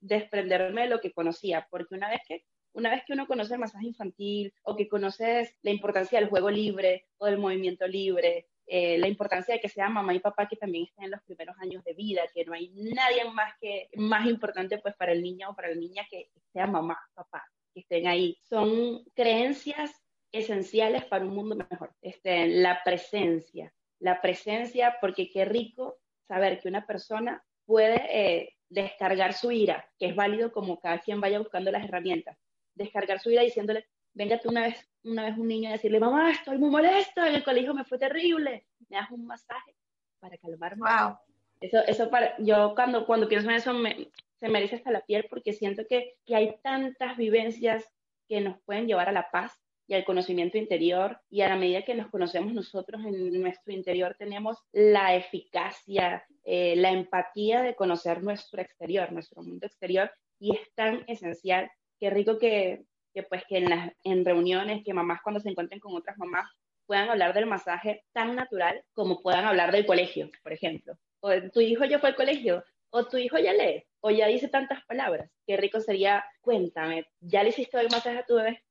desprenderme 0.00 0.82
de 0.82 0.88
lo 0.88 1.00
que 1.00 1.12
conocía, 1.12 1.66
porque 1.70 1.94
una 1.94 2.08
vez 2.08 2.20
que 2.26 2.44
una 2.74 2.90
vez 2.90 3.02
que 3.06 3.12
uno 3.12 3.26
conoce 3.26 3.52
el 3.52 3.60
masaje 3.60 3.86
infantil 3.86 4.54
o 4.62 4.76
que 4.76 4.88
conoces 4.88 5.54
la 5.60 5.70
importancia 5.70 6.18
del 6.18 6.30
juego 6.30 6.50
libre 6.50 7.06
o 7.18 7.26
del 7.26 7.36
movimiento 7.36 7.86
libre 7.86 8.46
eh, 8.74 8.96
la 8.96 9.06
importancia 9.06 9.54
de 9.54 9.60
que 9.60 9.68
sea 9.68 9.90
mamá 9.90 10.14
y 10.14 10.18
papá 10.18 10.48
que 10.48 10.56
también 10.56 10.84
estén 10.84 11.04
en 11.04 11.10
los 11.10 11.22
primeros 11.24 11.54
años 11.58 11.84
de 11.84 11.92
vida, 11.92 12.22
que 12.32 12.46
no 12.46 12.54
hay 12.54 12.70
nadie 12.70 13.30
más 13.30 13.52
que 13.60 13.90
más 13.96 14.26
importante 14.26 14.78
pues 14.78 14.94
para 14.96 15.12
el 15.12 15.22
niño 15.22 15.50
o 15.50 15.54
para 15.54 15.68
la 15.68 15.74
niña 15.74 16.06
que 16.10 16.30
sea 16.54 16.66
mamá, 16.66 16.98
papá, 17.12 17.44
que 17.74 17.80
estén 17.80 18.06
ahí. 18.06 18.38
Son 18.48 19.04
creencias 19.14 19.90
esenciales 20.32 21.04
para 21.04 21.26
un 21.26 21.34
mundo 21.34 21.54
mejor. 21.54 21.94
Este, 22.00 22.46
la 22.46 22.82
presencia, 22.82 23.74
la 23.98 24.22
presencia, 24.22 24.96
porque 25.02 25.28
qué 25.30 25.44
rico 25.44 25.98
saber 26.26 26.58
que 26.58 26.68
una 26.68 26.86
persona 26.86 27.44
puede 27.66 28.00
eh, 28.08 28.56
descargar 28.70 29.34
su 29.34 29.50
ira, 29.50 29.86
que 29.98 30.06
es 30.06 30.16
válido 30.16 30.50
como 30.50 30.80
cada 30.80 30.98
quien 31.00 31.20
vaya 31.20 31.40
buscando 31.40 31.70
las 31.70 31.84
herramientas, 31.84 32.38
descargar 32.74 33.20
su 33.20 33.30
ira 33.30 33.42
diciéndole, 33.42 33.84
venga 34.14 34.38
tú 34.38 34.50
una 34.50 34.62
vez, 34.62 34.88
una 35.04 35.24
vez 35.24 35.38
un 35.38 35.48
niño 35.48 35.68
a 35.68 35.72
decirle, 35.72 36.00
mamá, 36.00 36.30
estoy 36.30 36.58
muy 36.58 36.70
molesto, 36.70 37.24
en 37.24 37.34
el 37.34 37.44
colegio 37.44 37.74
me 37.74 37.84
fue 37.84 37.98
terrible, 37.98 38.66
me 38.88 38.96
das 38.96 39.10
un 39.10 39.26
masaje 39.26 39.74
para 40.20 40.36
calmarme. 40.38 40.82
Wow. 40.82 41.18
Eso, 41.60 41.78
eso 41.86 42.10
para, 42.10 42.36
yo 42.38 42.74
cuando, 42.74 43.06
cuando 43.06 43.28
pienso 43.28 43.48
en 43.48 43.56
eso 43.56 43.72
me, 43.72 44.10
se 44.34 44.48
me 44.48 44.58
eriza 44.58 44.76
hasta 44.76 44.90
la 44.90 45.02
piel 45.02 45.26
porque 45.30 45.52
siento 45.52 45.84
que, 45.88 46.16
que 46.26 46.34
hay 46.34 46.56
tantas 46.62 47.16
vivencias 47.16 47.88
que 48.28 48.40
nos 48.40 48.60
pueden 48.62 48.86
llevar 48.86 49.08
a 49.08 49.12
la 49.12 49.30
paz 49.30 49.52
y 49.86 49.94
al 49.94 50.04
conocimiento 50.04 50.58
interior 50.58 51.20
y 51.28 51.42
a 51.42 51.48
la 51.48 51.56
medida 51.56 51.82
que 51.82 51.94
nos 51.94 52.08
conocemos 52.08 52.52
nosotros 52.52 53.04
en 53.04 53.40
nuestro 53.40 53.72
interior 53.72 54.16
tenemos 54.18 54.58
la 54.72 55.14
eficacia, 55.14 56.24
eh, 56.44 56.74
la 56.76 56.90
empatía 56.90 57.62
de 57.62 57.74
conocer 57.74 58.22
nuestro 58.22 58.60
exterior, 58.60 59.12
nuestro 59.12 59.42
mundo 59.42 59.66
exterior 59.66 60.10
y 60.38 60.56
es 60.56 60.74
tan 60.74 61.04
esencial. 61.06 61.70
Qué 61.98 62.10
rico 62.10 62.38
que, 62.38 62.84
que 63.12 63.22
pues 63.22 63.42
que 63.48 63.58
en, 63.58 63.70
las, 63.70 63.92
en 64.04 64.24
reuniones, 64.24 64.82
que 64.84 64.94
mamás 64.94 65.20
cuando 65.22 65.40
se 65.40 65.48
encuentren 65.50 65.80
con 65.80 65.94
otras 65.94 66.16
mamás 66.18 66.50
puedan 66.86 67.08
hablar 67.08 67.34
del 67.34 67.46
masaje 67.46 68.04
tan 68.12 68.34
natural 68.36 68.82
como 68.92 69.20
puedan 69.20 69.44
hablar 69.44 69.72
del 69.72 69.86
colegio, 69.86 70.30
por 70.42 70.52
ejemplo. 70.52 70.94
O 71.20 71.30
tu 71.52 71.60
hijo 71.60 71.84
ya 71.84 71.98
fue 71.98 72.10
al 72.10 72.16
colegio, 72.16 72.64
o 72.90 73.06
tu 73.06 73.16
hijo 73.16 73.38
ya 73.38 73.52
lee, 73.52 73.84
o 74.00 74.10
ya 74.10 74.26
dice 74.26 74.48
tantas 74.48 74.84
palabras. 74.84 75.30
Qué 75.46 75.56
rico 75.56 75.80
sería, 75.80 76.24
cuéntame, 76.40 77.06
¿ya 77.20 77.42
le 77.42 77.50
hiciste 77.50 77.78
el 77.80 77.88
masaje 77.90 78.18
a 78.18 78.26
tu 78.26 78.34
bebé? 78.34 78.62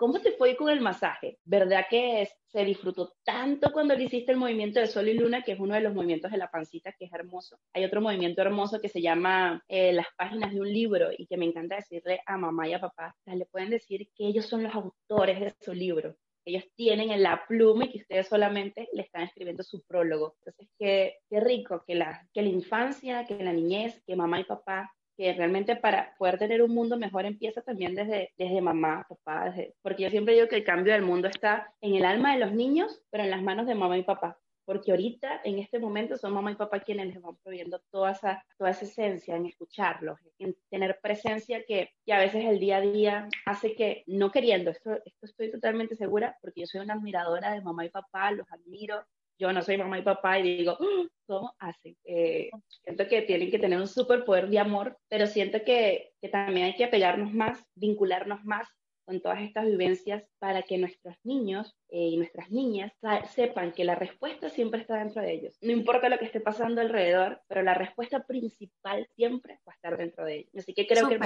¿Cómo 0.00 0.18
te 0.18 0.32
fue 0.32 0.56
con 0.56 0.70
el 0.70 0.80
masaje? 0.80 1.36
¿Verdad 1.44 1.84
que 1.90 2.26
se 2.46 2.64
disfrutó 2.64 3.12
tanto 3.22 3.70
cuando 3.70 3.94
le 3.94 4.04
hiciste 4.04 4.32
el 4.32 4.38
movimiento 4.38 4.80
de 4.80 4.86
sol 4.86 5.06
y 5.08 5.12
luna, 5.12 5.42
que 5.42 5.52
es 5.52 5.60
uno 5.60 5.74
de 5.74 5.82
los 5.82 5.92
movimientos 5.92 6.30
de 6.30 6.38
la 6.38 6.50
pancita, 6.50 6.94
que 6.98 7.04
es 7.04 7.12
hermoso? 7.12 7.58
Hay 7.74 7.84
otro 7.84 8.00
movimiento 8.00 8.40
hermoso 8.40 8.80
que 8.80 8.88
se 8.88 9.02
llama 9.02 9.62
eh, 9.68 9.92
las 9.92 10.06
páginas 10.16 10.54
de 10.54 10.60
un 10.62 10.72
libro 10.72 11.10
y 11.14 11.26
que 11.26 11.36
me 11.36 11.44
encanta 11.44 11.76
decirle 11.76 12.22
a 12.24 12.38
mamá 12.38 12.66
y 12.66 12.72
a 12.72 12.80
papá, 12.80 13.14
le 13.26 13.44
pueden 13.44 13.68
decir 13.68 14.08
que 14.16 14.26
ellos 14.26 14.46
son 14.46 14.62
los 14.62 14.74
autores 14.74 15.38
de 15.38 15.54
su 15.60 15.74
libro. 15.74 16.16
Ellos 16.46 16.64
tienen 16.74 17.10
en 17.10 17.22
la 17.22 17.44
pluma 17.46 17.84
y 17.84 17.90
que 17.90 17.98
ustedes 17.98 18.26
solamente 18.26 18.88
le 18.94 19.02
están 19.02 19.24
escribiendo 19.24 19.62
su 19.62 19.82
prólogo. 19.82 20.36
Entonces, 20.38 20.66
qué, 20.78 21.18
qué 21.28 21.40
rico 21.40 21.84
que 21.86 21.94
la, 21.94 22.26
que 22.32 22.40
la 22.40 22.48
infancia, 22.48 23.26
que 23.26 23.44
la 23.44 23.52
niñez, 23.52 24.02
que 24.06 24.16
mamá 24.16 24.40
y 24.40 24.44
papá 24.44 24.90
que 25.20 25.34
realmente 25.34 25.76
para 25.76 26.14
poder 26.16 26.38
tener 26.38 26.62
un 26.62 26.74
mundo 26.74 26.96
mejor 26.96 27.26
empieza 27.26 27.60
también 27.60 27.94
desde, 27.94 28.32
desde 28.38 28.62
mamá, 28.62 29.04
papá, 29.06 29.54
porque 29.82 30.04
yo 30.04 30.08
siempre 30.08 30.32
digo 30.32 30.48
que 30.48 30.56
el 30.56 30.64
cambio 30.64 30.94
del 30.94 31.02
mundo 31.02 31.28
está 31.28 31.74
en 31.82 31.94
el 31.94 32.06
alma 32.06 32.32
de 32.32 32.40
los 32.40 32.52
niños, 32.52 33.02
pero 33.10 33.24
en 33.24 33.30
las 33.30 33.42
manos 33.42 33.66
de 33.66 33.74
mamá 33.74 33.98
y 33.98 34.02
papá 34.02 34.38
porque 34.64 34.92
ahorita, 34.92 35.40
en 35.42 35.58
este 35.58 35.80
momento, 35.80 36.16
son 36.16 36.32
mamá 36.32 36.52
y 36.52 36.54
papá 36.54 36.78
quienes 36.78 37.08
les 37.08 37.20
van 37.20 37.34
proviendo 37.42 37.80
toda 37.90 38.12
esa, 38.12 38.44
toda 38.56 38.70
esa 38.70 38.84
esencia 38.84 39.34
en 39.34 39.46
escucharlos, 39.46 40.20
en 40.38 40.56
tener 40.70 41.00
presencia 41.02 41.64
que, 41.66 41.90
que, 42.06 42.12
a 42.12 42.20
veces 42.20 42.44
el 42.44 42.60
día 42.60 42.76
a 42.76 42.80
día 42.80 43.28
hace 43.46 43.74
que, 43.74 44.04
no 44.06 44.30
queriendo, 44.30 44.70
esto, 44.70 44.92
esto 45.04 45.26
estoy 45.26 45.50
totalmente 45.50 45.96
segura, 45.96 46.38
porque 46.40 46.60
yo 46.60 46.66
soy 46.68 46.82
una 46.82 46.94
admiradora 46.94 47.50
de 47.50 47.62
mamá 47.62 47.84
y 47.84 47.88
papá, 47.88 48.30
los 48.30 48.46
admiro, 48.52 49.04
yo 49.40 49.52
no 49.52 49.62
soy 49.62 49.78
mamá 49.78 49.98
y 49.98 50.02
papá 50.02 50.38
y 50.38 50.58
digo, 50.58 50.76
¡Ah! 50.78 51.08
¿cómo 51.26 51.54
hacen? 51.58 51.96
Eh, 52.04 52.50
siento 52.84 53.08
que 53.08 53.22
tienen 53.22 53.50
que 53.50 53.58
tener 53.58 53.80
un 53.80 53.88
superpoder 53.88 54.48
de 54.48 54.58
amor, 54.58 54.98
pero 55.08 55.26
siento 55.26 55.64
que, 55.64 56.12
que 56.20 56.28
también 56.28 56.66
hay 56.66 56.74
que 56.74 56.84
apegarnos 56.84 57.32
más, 57.32 57.64
vincularnos 57.74 58.44
más 58.44 58.68
con 59.04 59.20
todas 59.20 59.40
estas 59.40 59.66
vivencias 59.66 60.22
para 60.38 60.62
que 60.62 60.78
nuestros 60.78 61.16
niños 61.24 61.74
eh, 61.88 62.10
y 62.10 62.16
nuestras 62.16 62.50
niñas 62.50 62.92
sepan 63.34 63.72
que 63.72 63.84
la 63.84 63.96
respuesta 63.96 64.50
siempre 64.50 64.82
está 64.82 64.98
dentro 64.98 65.22
de 65.22 65.32
ellos. 65.32 65.58
No 65.62 65.72
importa 65.72 66.08
lo 66.08 66.18
que 66.18 66.26
esté 66.26 66.40
pasando 66.40 66.80
alrededor, 66.80 67.42
pero 67.48 67.62
la 67.62 67.74
respuesta 67.74 68.22
principal 68.24 69.08
siempre 69.16 69.58
va 69.66 69.72
a 69.72 69.74
estar 69.74 69.96
dentro 69.96 70.24
de 70.24 70.36
ellos. 70.36 70.52
Así 70.58 70.74
que 70.74 70.86
creo 70.86 71.08
que 71.08 71.14
el 71.14 71.20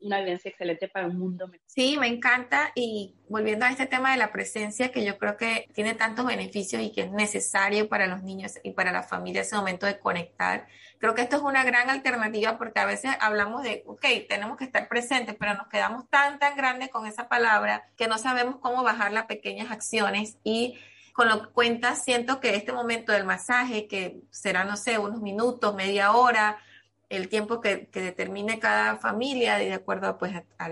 una 0.00 0.18
vivencia 0.20 0.50
excelente 0.50 0.88
para 0.88 1.06
un 1.06 1.18
mundo 1.18 1.48
mejor. 1.48 1.64
Sí, 1.66 1.96
me 1.98 2.06
encanta 2.06 2.72
y 2.74 3.16
volviendo 3.28 3.66
a 3.66 3.70
este 3.70 3.86
tema 3.86 4.12
de 4.12 4.18
la 4.18 4.32
presencia 4.32 4.92
que 4.92 5.04
yo 5.04 5.18
creo 5.18 5.36
que 5.36 5.68
tiene 5.74 5.94
tantos 5.94 6.26
beneficios 6.26 6.82
y 6.82 6.92
que 6.92 7.02
es 7.02 7.10
necesario 7.10 7.88
para 7.88 8.06
los 8.06 8.22
niños 8.22 8.54
y 8.62 8.72
para 8.72 8.92
la 8.92 9.02
familia 9.02 9.42
ese 9.42 9.56
momento 9.56 9.86
de 9.86 9.98
conectar. 9.98 10.66
Creo 10.98 11.14
que 11.14 11.22
esto 11.22 11.36
es 11.36 11.42
una 11.42 11.64
gran 11.64 11.90
alternativa 11.90 12.58
porque 12.58 12.80
a 12.80 12.86
veces 12.86 13.12
hablamos 13.20 13.62
de, 13.62 13.82
ok, 13.86 14.04
tenemos 14.28 14.56
que 14.56 14.64
estar 14.64 14.88
presentes, 14.88 15.36
pero 15.38 15.54
nos 15.54 15.68
quedamos 15.68 16.08
tan, 16.08 16.38
tan 16.38 16.56
grandes 16.56 16.90
con 16.90 17.06
esa 17.06 17.28
palabra 17.28 17.88
que 17.96 18.08
no 18.08 18.18
sabemos 18.18 18.56
cómo 18.60 18.82
bajar 18.82 19.12
las 19.12 19.26
pequeñas 19.26 19.70
acciones 19.70 20.38
y 20.44 20.78
con 21.18 21.28
lo 21.28 21.42
que 21.42 21.48
cuentas, 21.48 22.04
siento 22.04 22.38
que 22.38 22.54
este 22.54 22.72
momento 22.72 23.10
del 23.10 23.24
masaje, 23.24 23.88
que 23.88 24.20
será, 24.30 24.62
no 24.62 24.76
sé, 24.76 24.98
unos 24.98 25.20
minutos, 25.20 25.74
media 25.74 26.12
hora, 26.12 26.58
el 27.08 27.28
tiempo 27.28 27.60
que, 27.60 27.88
determine 27.92 28.58
cada 28.58 28.96
familia 28.96 29.56
de 29.56 29.72
acuerdo 29.72 30.18
pues 30.18 30.34
a, 30.58 30.70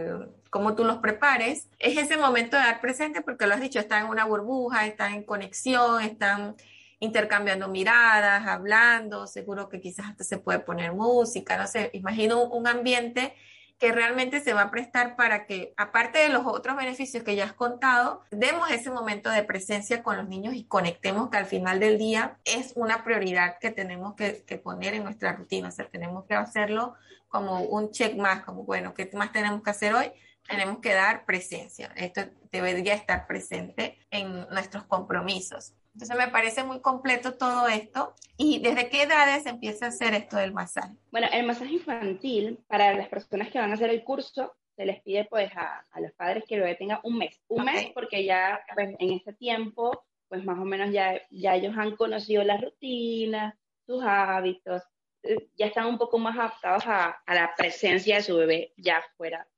cómo 0.51 0.75
tú 0.75 0.85
los 0.85 0.99
prepares, 0.99 1.69
es 1.79 1.97
ese 1.99 2.17
momento 2.17 2.57
de 2.57 2.63
dar 2.63 2.81
presente 2.81 3.21
porque 3.23 3.47
lo 3.47 3.55
has 3.55 3.61
dicho, 3.61 3.79
están 3.79 4.05
en 4.05 4.11
una 4.11 4.25
burbuja, 4.25 4.87
están 4.87 5.15
en 5.15 5.25
conexión, 5.25 6.03
están 6.03 6.57
intercambiando 6.99 7.69
miradas, 7.69 8.47
hablando, 8.47 9.27
seguro 9.27 9.69
que 9.69 9.81
quizás 9.81 10.07
hasta 10.11 10.25
se 10.25 10.39
puede 10.39 10.61
poner 10.61 10.93
música, 10.93 11.57
no 11.59 11.67
sé, 11.67 11.91
imagino 11.93 12.45
un 12.45 12.67
ambiente 12.67 13.35
que 13.79 13.93
realmente 13.93 14.41
se 14.41 14.55
va 14.55 14.63
a 14.63 14.71
prestar 14.71 15.17
para 15.17 15.47
que, 15.47 15.75
aparte 15.77 16.19
de 16.19 16.31
los 16.31 16.47
otros 16.47 16.77
beneficios 16.77 17.23
que 17.23 17.37
ya 17.37 17.45
has 17.45 17.53
contado, 17.53 18.23
demos 18.31 18.71
ese 18.71 18.91
momento 18.91 19.31
de 19.31 19.45
presencia 19.45 20.03
con 20.03 20.17
los 20.17 20.29
niños 20.29 20.55
y 20.55 20.65
conectemos 20.65 21.29
que 21.29 21.37
al 21.37 21.47
final 21.47 21.79
del 21.79 21.99
día 21.99 22.39
es 22.45 22.73
una 22.75 23.05
prioridad 23.05 23.59
que 23.59 23.71
tenemos 23.71 24.15
que, 24.15 24.33
poner 24.63 24.95
en 24.95 25.05
nuestra 25.05 25.35
rutina. 25.35 25.69
O 25.69 25.73
sea, 25.73 25.89
tenemos 25.89 26.25
que 26.25 26.35
hacerlo 26.35 26.95
como 27.29 27.61
un 27.61 27.91
check 27.91 28.17
más, 28.17 28.45
como, 28.45 28.65
bueno, 28.65 28.95
¿qué 28.95 29.11
más 29.13 29.33
tenemos 29.33 29.63
que 29.63 29.71
hacer 29.71 29.95
hoy? 29.95 30.11
Tenemos 30.49 30.79
que 30.79 30.95
dar 30.95 31.27
presencia. 31.27 31.93
Esto 31.97 32.23
debería 32.51 32.95
estar 32.95 33.27
presente 33.27 33.99
en 34.11 34.49
nuestros 34.49 34.85
compromisos. 34.85 35.75
Entonces 35.97 36.19
me 36.19 36.29
parece 36.29 36.63
muy 36.63 36.81
completo 36.81 37.39
todo 37.39 37.69
esto. 37.69 38.13
¿Y 38.37 38.59
desde 38.59 38.91
qué 38.91 39.05
edades 39.05 39.47
empieza 39.47 39.87
a 39.87 39.89
hacer 39.89 40.13
esto 40.13 40.37
del 40.37 40.53
masaje? 40.53 40.95
Bueno, 41.11 41.27
el 41.33 41.47
masaje 41.47 41.73
infantil, 41.73 42.59
para 42.67 42.93
las 42.93 43.09
personas 43.09 43.49
que 43.49 43.59
van 43.59 43.71
a 43.71 43.75
hacer 43.77 43.89
el 43.89 44.05
curso, 44.05 44.55
se 44.77 44.85
les 44.85 45.01
pide 45.01 45.25
pues 45.25 45.51
a, 45.57 45.83
los 45.99 46.13
padres 46.13 46.45
que 46.47 46.57
el 46.57 46.61
bebé 46.61 46.75
tenga 46.75 47.01
un 47.03 47.17
mes. 47.17 47.41
Un 47.49 47.65
mes 47.65 47.93
porque 47.95 48.27
ya 48.27 48.61
pues, 48.75 48.95
en 48.99 49.13
este 49.13 49.33
tiempo, 49.33 50.05
pues 50.29 50.45
más 50.45 50.59
o 50.59 50.67
menos 50.67 50.93
ya, 50.93 51.19
ya 51.31 51.55
ellos 51.55 51.75
han 51.79 51.97
conocido 51.97 52.45
las 52.45 52.61
rutinas, 52.61 53.55
sus 53.87 54.05
hábitos, 54.05 54.83
eh, 55.23 55.49
ya 55.57 55.65
están 55.65 55.87
un 55.87 55.97
poco 55.97 56.19
más 56.19 56.37
adaptados 56.37 56.87
a, 56.87 57.23
a 57.25 57.35
la 57.35 57.55
presencia 57.57 58.17
de 58.17 58.23
su 58.23 58.37
bebé 58.37 58.75
ya 58.77 59.03
fuera 59.17 59.49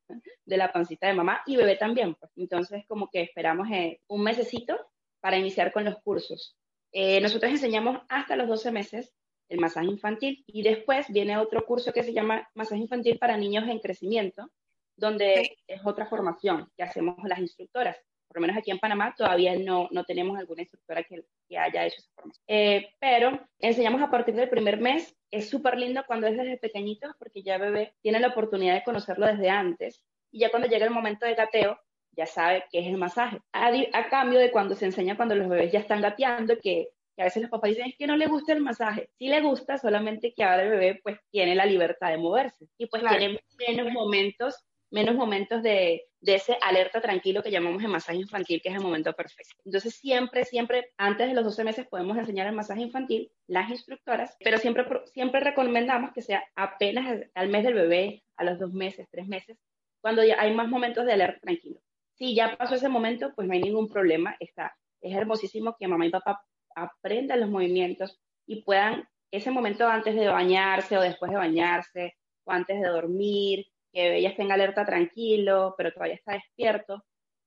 de 0.45 0.57
la 0.57 0.73
pancita 0.73 1.09
de 1.09 1.15
mamá 1.15 1.43
y 1.47 1.57
bebé 1.57 1.75
también. 1.75 2.15
Pues. 2.15 2.31
Entonces 2.37 2.85
como 2.87 3.11
que 3.11 3.23
esperamos 3.23 3.67
eh, 3.73 4.03
un 4.07 4.23
mesecito 4.23 4.79
para 5.21 5.39
iniciar 5.39 5.73
con 5.73 5.85
los 5.85 5.97
cursos. 6.03 6.57
Eh, 6.93 7.21
nosotros 7.21 7.53
enseñamos 7.53 8.01
hasta 8.09 8.37
los 8.37 8.49
12 8.49 8.73
meses 8.73 9.15
el 9.49 9.61
masaje 9.61 9.87
infantil 9.87 10.45
y 10.47 10.63
después 10.63 11.07
viene 11.09 11.39
otro 11.39 11.65
curso 11.65 11.93
que 11.93 12.03
se 12.03 12.13
llama 12.13 12.49
masaje 12.55 12.83
infantil 12.83 13.19
para 13.19 13.37
niños 13.37 13.67
en 13.69 13.79
crecimiento, 13.79 14.51
donde 14.97 15.59
es 15.67 15.81
otra 15.85 16.07
formación 16.07 16.71
que 16.77 16.83
hacemos 16.83 17.17
las 17.25 17.39
instructoras. 17.39 17.97
Por 18.29 18.37
lo 18.37 18.41
menos 18.43 18.59
aquí 18.59 18.71
en 18.71 18.79
Panamá 18.79 19.15
todavía 19.17 19.57
no, 19.57 19.89
no 19.91 20.05
tenemos 20.05 20.39
alguna 20.39 20.63
instructora 20.63 21.03
que, 21.03 21.25
que 21.49 21.57
haya 21.57 21.87
hecho 21.87 21.97
esa 21.99 22.11
formación. 22.15 22.45
Eh, 22.47 22.95
pero 23.01 23.41
enseñamos 23.59 24.03
a 24.03 24.11
partir 24.11 24.35
del 24.35 24.51
primer 24.51 24.79
mes. 24.79 25.17
Es 25.31 25.49
súper 25.49 25.79
lindo 25.79 26.05
cuando 26.07 26.27
es 26.27 26.37
desde 26.37 26.59
pequeñitos 26.59 27.13
porque 27.19 27.43
ya 27.43 27.57
bebé 27.57 27.95
tiene 28.03 28.21
la 28.21 28.29
oportunidad 28.29 28.75
de 28.75 28.85
conocerlo 28.85 29.27
desde 29.27 29.49
antes. 29.49 30.03
Y 30.31 30.41
ya 30.41 30.51
cuando 30.51 30.69
llega 30.69 30.85
el 30.85 30.93
momento 30.93 31.25
de 31.25 31.35
gateo, 31.35 31.79
ya 32.19 32.27
sabe 32.27 32.65
qué 32.71 32.81
es 32.81 32.87
el 32.89 32.97
masaje. 32.97 33.39
A, 33.53 34.09
cambio 34.11 34.41
de 34.41 34.51
cuando 34.51 34.75
se 34.75 34.87
enseña 34.87 35.17
cuando 35.17 35.37
los 35.37 35.49
bebés 35.49 35.71
ya 35.71 35.79
están 35.79 36.03
gateando, 36.03 36.59
que, 36.61 36.89
a 37.17 37.25
veces 37.25 37.43
los 37.43 37.51
papás 37.51 37.71
dicen 37.71 37.87
es 37.87 37.97
que 37.97 38.09
no 38.09 38.17
le 38.17 38.27
gusta 38.27 38.53
el 38.53 38.61
masaje. 38.61 39.09
Sí 39.19 39.29
le 39.29 39.41
gusta, 39.41 39.79
solamente 39.79 40.35
que 40.35 40.43
ahora 40.43 40.65
el 40.65 40.71
bebé 40.71 41.01
pues 41.03 41.19
tiene 41.31 41.55
la 41.55 41.65
libertad 41.65 42.11
de 42.11 42.19
moverse 42.19 42.67
y 42.77 42.87
pues 42.87 43.05
tiene 43.05 43.41
menos 43.69 43.93
momentos, 43.93 44.57
menos 44.91 45.15
momentos 45.15 45.63
de, 45.63 46.07
de 46.21 46.35
ese 46.35 46.59
alerta 46.61 47.01
tranquilo 47.01 47.43
que 47.43 47.53
llamamos 47.53 47.83
el 47.83 47.89
masaje 47.89 48.19
infantil, 48.19 48.61
que 48.61 48.69
es 48.69 48.75
el 48.75 48.83
momento 48.83 49.13
perfecto. 49.13 49.55
Entonces 49.65 49.95
siempre, 49.95 50.45
siempre, 50.45 50.91
antes 50.97 51.29
de 51.29 51.35
los 51.35 51.45
12 51.45 51.65
meses 51.65 51.87
podemos 51.87 52.17
enseñar 52.19 52.49
el 52.49 52.55
masaje 52.55 52.83
infantil, 52.83 53.31
las 53.47 53.71
instructoras, 53.71 54.37
pero 54.41 54.59
siempre, 54.59 54.85
siempre 55.13 55.41
recomendamos 55.41 56.13
que 56.13 56.23
sea 56.23 56.45
apenas 56.57 57.27
al 57.35 57.49
mes 57.49 57.63
del 57.65 57.75
bebé, 57.75 58.23
a 58.37 58.45
los 58.45 58.59
dos 58.59 58.73
meses, 58.73 59.07
tres 59.11 59.29
meses, 59.29 59.57
cuando 60.01 60.25
ya 60.25 60.41
hay 60.41 60.53
más 60.55 60.69
momentos 60.69 61.05
de 61.07 61.13
alerta 61.13 61.41
tranquilo 61.41 61.81
si 62.19 62.35
ya 62.35 62.57
pasó 62.57 62.75
ese 62.75 62.89
momento, 62.89 63.33
pues 63.35 63.47
no 63.47 63.55
hay 63.55 63.63
ningún 63.63 63.89
problema. 63.89 64.37
Está, 64.41 64.77
es 65.01 65.15
hermosísimo 65.15 65.77
que 65.79 65.89
mamá 65.89 66.07
y 66.07 66.11
papá 66.11 66.45
aprendan 66.75 67.41
los 67.41 67.51
movimientos 67.51 68.21
y 68.47 68.63
puedan, 68.63 69.09
ese 69.31 69.51
momento 69.51 69.87
antes 69.87 70.15
de 70.15 70.29
bañarse 70.29 70.97
o 70.97 71.01
después 71.01 71.31
de 71.31 71.37
bañarse 71.37 72.15
o 72.45 72.53
antes 72.53 72.81
de 72.81 72.89
dormir, 72.89 73.67
que 73.93 74.17
ella 74.17 74.31
esté 74.31 74.43
en 74.43 74.53
alerta 74.53 74.85
tranquilo, 74.85 75.75
pero 75.77 75.93
todavía 75.93 76.17
está 76.17 76.33
despierto. 76.33 77.05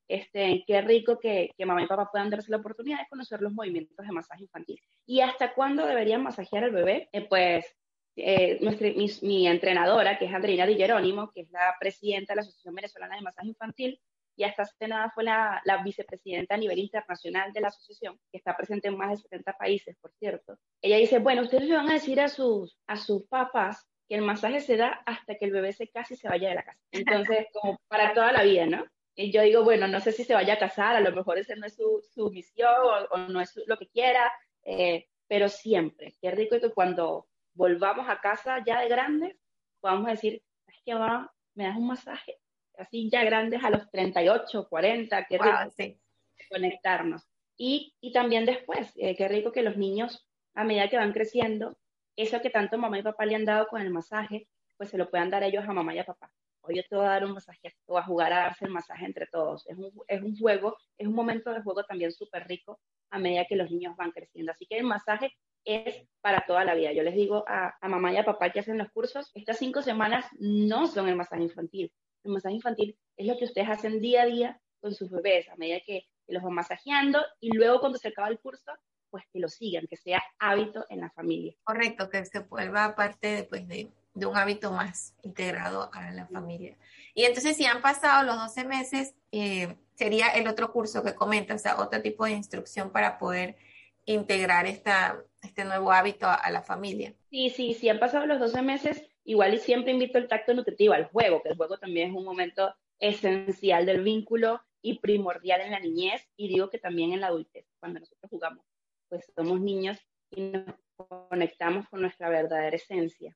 Este, 0.08 0.64
qué 0.68 0.82
rico 0.82 1.20
que, 1.20 1.52
que 1.58 1.66
mamá 1.66 1.84
y 1.84 1.88
papá 1.88 2.10
puedan 2.12 2.30
darse 2.30 2.52
la 2.52 2.58
oportunidad 2.58 3.00
de 3.00 3.08
conocer 3.10 3.42
los 3.42 3.54
movimientos 3.54 4.06
de 4.06 4.12
masaje 4.12 4.44
infantil. 4.44 4.80
¿Y 5.06 5.22
hasta 5.22 5.54
cuándo 5.54 5.86
deberían 5.86 6.24
masajear 6.24 6.66
al 6.66 6.72
bebé? 6.72 7.10
Eh, 7.14 7.28
pues 7.28 7.66
eh, 8.18 8.60
mi, 8.62 9.08
mi, 9.22 9.48
entrenadora, 9.48 10.20
que 10.20 10.26
es 10.26 10.34
Andrina 10.34 10.66
Di 10.66 10.76
Jerónimo, 10.76 11.32
que 11.32 11.42
es 11.42 11.52
la 11.52 11.76
presidenta 11.80 12.34
de 12.34 12.36
la 12.36 12.42
Asociación 12.42 12.76
Venezolana 12.76 13.16
de 13.16 13.22
Masaje 13.22 13.48
Infantil, 13.48 14.02
y 14.36 14.44
hasta 14.44 14.64
hace 14.64 14.88
nada 14.88 15.12
fue 15.14 15.24
la, 15.24 15.62
vicepresidenta 15.84 16.56
a 16.56 16.58
nivel 16.58 16.80
internacional 16.80 17.52
de 17.54 17.62
la 17.62 17.68
asociación, 17.68 18.20
que 18.32 18.38
está 18.38 18.56
presente 18.56 18.88
en 18.88 18.98
más 18.98 19.12
de 19.12 19.18
70 19.18 19.54
países, 19.58 19.96
por 20.02 20.12
cierto. 20.14 20.58
Ella 20.82 20.98
dice, 20.98 21.20
bueno, 21.20 21.44
ustedes 21.44 21.68
le 21.68 21.76
van 21.76 21.90
a 21.90 21.94
decir 21.94 22.20
a 22.20 22.28
sus, 22.28 22.78
a 22.88 22.98
sus 22.98 23.24
papás 23.28 23.88
que 24.08 24.16
el 24.16 24.22
masaje 24.22 24.60
se 24.60 24.78
da 24.78 25.02
hasta 25.06 25.36
que 25.36 25.46
el 25.46 25.52
bebé 25.52 25.74
se 25.74 25.88
case 25.88 26.16
y 26.16 26.18
se 26.18 26.28
vaya 26.28 26.50
de 26.50 26.56
la 26.56 26.64
casa. 26.64 26.80
Entonces, 26.92 27.48
como 27.54 27.80
para 27.88 28.14
toda 28.14 28.32
la 28.32 28.44
vida, 28.44 28.66
¿no? 28.66 28.86
Y 29.16 29.32
yo 29.32 29.42
digo, 29.42 29.64
bueno, 29.64 29.88
no 29.88 30.00
sé 30.00 30.12
si 30.12 30.24
se 30.24 30.34
vaya 30.34 30.54
a 30.54 30.60
casar, 30.60 30.96
a 30.96 31.02
lo 31.02 31.12
mejor 31.12 31.38
esa 31.38 31.56
no 31.56 31.66
es 31.66 31.76
su, 31.76 32.02
su 32.14 32.30
misión 32.32 32.74
o, 33.12 33.18
no 33.18 33.42
es 33.42 33.54
lo 33.68 33.78
que 33.78 33.88
quiera, 33.88 34.32
eh, 34.64 35.08
pero 35.28 35.50
siempre, 35.50 36.16
qué 36.22 36.32
rico 36.32 36.60
que 36.60 36.72
cuando 36.72 37.28
volvamos 37.54 38.10
a 38.10 38.20
casa 38.20 38.64
ya 38.66 38.82
de 38.82 38.90
grandes, 38.90 39.38
podamos 39.80 40.08
decir, 40.08 40.42
es 40.68 40.76
que 40.86 40.94
va, 40.94 41.32
me 41.56 41.66
das 41.66 41.78
un 41.78 41.88
masaje, 41.88 42.41
así 42.82 43.10
ya 43.10 43.24
grandes 43.24 43.64
a 43.64 43.70
los 43.70 43.90
38, 43.90 44.68
40, 44.70 45.26
qué 45.26 45.38
rico 45.38 45.74
conectarnos. 46.50 47.28
Y, 47.58 47.94
y, 48.02 48.12
también 48.12 48.46
después, 48.46 48.92
eh, 48.96 49.16
qué 49.16 49.28
rico 49.28 49.52
que 49.52 49.62
los 49.62 49.78
niños, 49.78 50.28
a 50.56 50.64
medida 50.64 50.90
que 50.90 50.98
van 50.98 51.14
creciendo, 51.14 51.78
eso 52.16 52.42
que 52.42 52.50
tanto 52.50 52.78
mamá 52.78 53.00
y 53.00 53.04
papá 53.04 53.26
le 53.26 53.36
han 53.36 53.46
dado 53.46 53.68
con 53.68 53.82
el 53.82 53.92
masaje, 53.92 54.48
pues 54.78 54.90
se 54.90 54.98
lo 54.98 55.10
puedan 55.10 55.30
dar 55.30 55.44
ellos 55.44 55.64
a 55.68 55.74
mamá 55.74 55.94
y 55.94 56.00
a 56.00 56.06
papá. 56.06 56.32
Hoy 56.62 56.76
yo 56.76 56.84
te 56.88 56.96
voy 56.96 57.06
a 57.06 57.10
dar 57.10 57.26
un 57.26 57.34
masaje, 57.34 57.76
o 57.86 57.98
a 57.98 58.04
jugar 58.04 58.34
a 58.34 58.40
darse 58.40 58.66
el 58.66 58.72
masaje 58.72 59.06
entre 59.06 59.28
todos. 59.28 59.68
Es 59.68 59.78
un, 59.78 59.92
es 60.08 60.22
un 60.22 60.38
juego, 60.38 60.78
es 60.98 61.08
un 61.08 61.14
momento 61.14 61.54
de 61.54 61.62
juego 61.62 61.84
también 61.84 62.12
súper 62.12 62.48
rico 62.48 62.80
a 63.10 63.20
medida 63.20 63.46
que 63.46 63.56
los 63.56 63.72
niños 63.72 63.96
van 63.96 64.12
creciendo. 64.12 64.52
Así 64.52 64.66
que 64.66 64.78
el 64.78 64.84
masaje 64.84 65.32
es 65.64 66.08
para 66.22 66.46
toda 66.46 66.66
la 66.66 66.76
vida. 66.76 66.92
Yo 66.94 67.04
les 67.04 67.16
digo 67.16 67.44
a, 67.48 67.76
a, 67.80 67.88
mamá 67.88 68.12
y 68.14 68.18
a 68.18 68.26
papá 68.26 68.52
que 68.52 68.60
hacen 68.60 68.78
los 68.78 68.92
cursos, 68.92 69.32
estas 69.34 69.58
cinco 69.58 69.82
semanas 69.82 70.26
no 70.40 70.88
son 70.88 71.10
el 71.10 71.16
masaje 71.16 71.44
infantil, 71.44 71.92
el 72.24 72.32
masaje 72.32 72.56
infantil 72.56 72.98
es 73.18 73.28
lo 73.28 73.38
que 73.38 73.46
ustedes 73.46 73.70
hacen 73.70 74.00
día 74.00 74.24
a 74.24 74.26
día 74.26 74.62
con 74.80 74.94
sus 74.94 75.10
bebés, 75.10 75.50
a 75.50 75.56
medida 75.56 75.80
que, 75.86 76.06
los 76.28 76.44
van 76.44 76.54
masajeando 76.54 77.20
y 77.42 77.52
luego 77.52 77.82
cuando 77.82 77.98
se 77.98 78.08
acaba 78.08 78.30
el 78.30 78.40
curso, 78.40 78.72
pues 79.10 79.26
que 79.34 79.40
lo 79.40 79.50
sigan, 79.50 79.86
que 79.88 79.98
sea 79.98 80.24
hábito 80.40 80.86
en 80.88 81.02
la 81.02 81.10
familia. 81.10 81.54
Correcto, 81.66 82.10
que 82.10 82.24
se 82.24 82.40
vuelva 82.40 82.96
parte 82.96 83.28
de, 83.28 83.44
pues, 83.44 83.68
de 83.68 83.92
de 84.14 84.26
un 84.26 84.36
hábito 84.36 84.72
más 84.72 85.14
integrado 85.24 85.90
a 85.94 86.12
la 86.12 86.28
familia. 86.28 86.78
Y 87.14 87.24
entonces 87.24 87.56
si 87.58 87.66
han 87.66 87.82
pasado 87.82 88.24
los 88.24 88.38
12 88.38 88.66
meses, 88.66 89.16
eh, 89.32 89.76
sería 89.96 90.28
el 90.30 90.48
otro 90.48 90.72
curso 90.72 91.04
que 91.04 91.16
comenta, 91.16 91.56
o 91.56 91.60
sea, 91.60 91.80
otro 91.80 92.02
tipo 92.02 92.26
de 92.26 92.32
instrucción 92.32 92.92
para 92.92 93.18
poder 93.18 93.56
integrar 94.06 94.66
esta, 94.66 95.18
este 95.42 95.64
nuevo 95.64 95.92
hábito 95.92 96.28
a, 96.28 96.50
la 96.50 96.62
familia. 96.62 97.14
Sí, 97.30 97.50
sí, 97.50 97.74
si 97.74 97.88
han 97.88 98.00
pasado 98.00 98.26
los 98.26 98.40
12 98.40 98.62
meses, 98.62 99.04
igual 99.24 99.54
y 99.54 99.58
siempre 99.58 99.92
invito 99.92 100.18
el 100.18 100.28
tacto 100.28 100.54
nutritivo 100.54 100.94
al 100.94 101.06
juego, 101.06 101.42
que 101.42 101.50
el 101.50 101.58
juego 101.58 101.78
también 101.78 102.10
es 102.10 102.16
un 102.16 102.26
momento 102.26 102.74
esencial 103.00 103.86
del 103.86 104.04
vínculo 104.04 104.62
y 104.82 105.00
primordial 105.00 105.62
en 105.62 105.72
la 105.72 105.80
niñez, 105.80 106.28
y 106.36 106.48
digo 106.48 106.70
que 106.70 106.80
también 106.80 107.14
en 107.14 107.22
la 107.22 107.28
adultez, 107.28 107.66
cuando 107.80 108.00
nosotros 108.00 108.30
jugamos, 108.30 108.66
pues 109.10 109.32
somos 109.36 109.60
niños 109.60 109.98
y 110.32 110.42
nos 110.42 110.76
conectamos 110.96 111.88
con 111.90 112.02
nuestra 112.02 112.30
verdadera 112.30 112.76
esencia, 112.76 113.36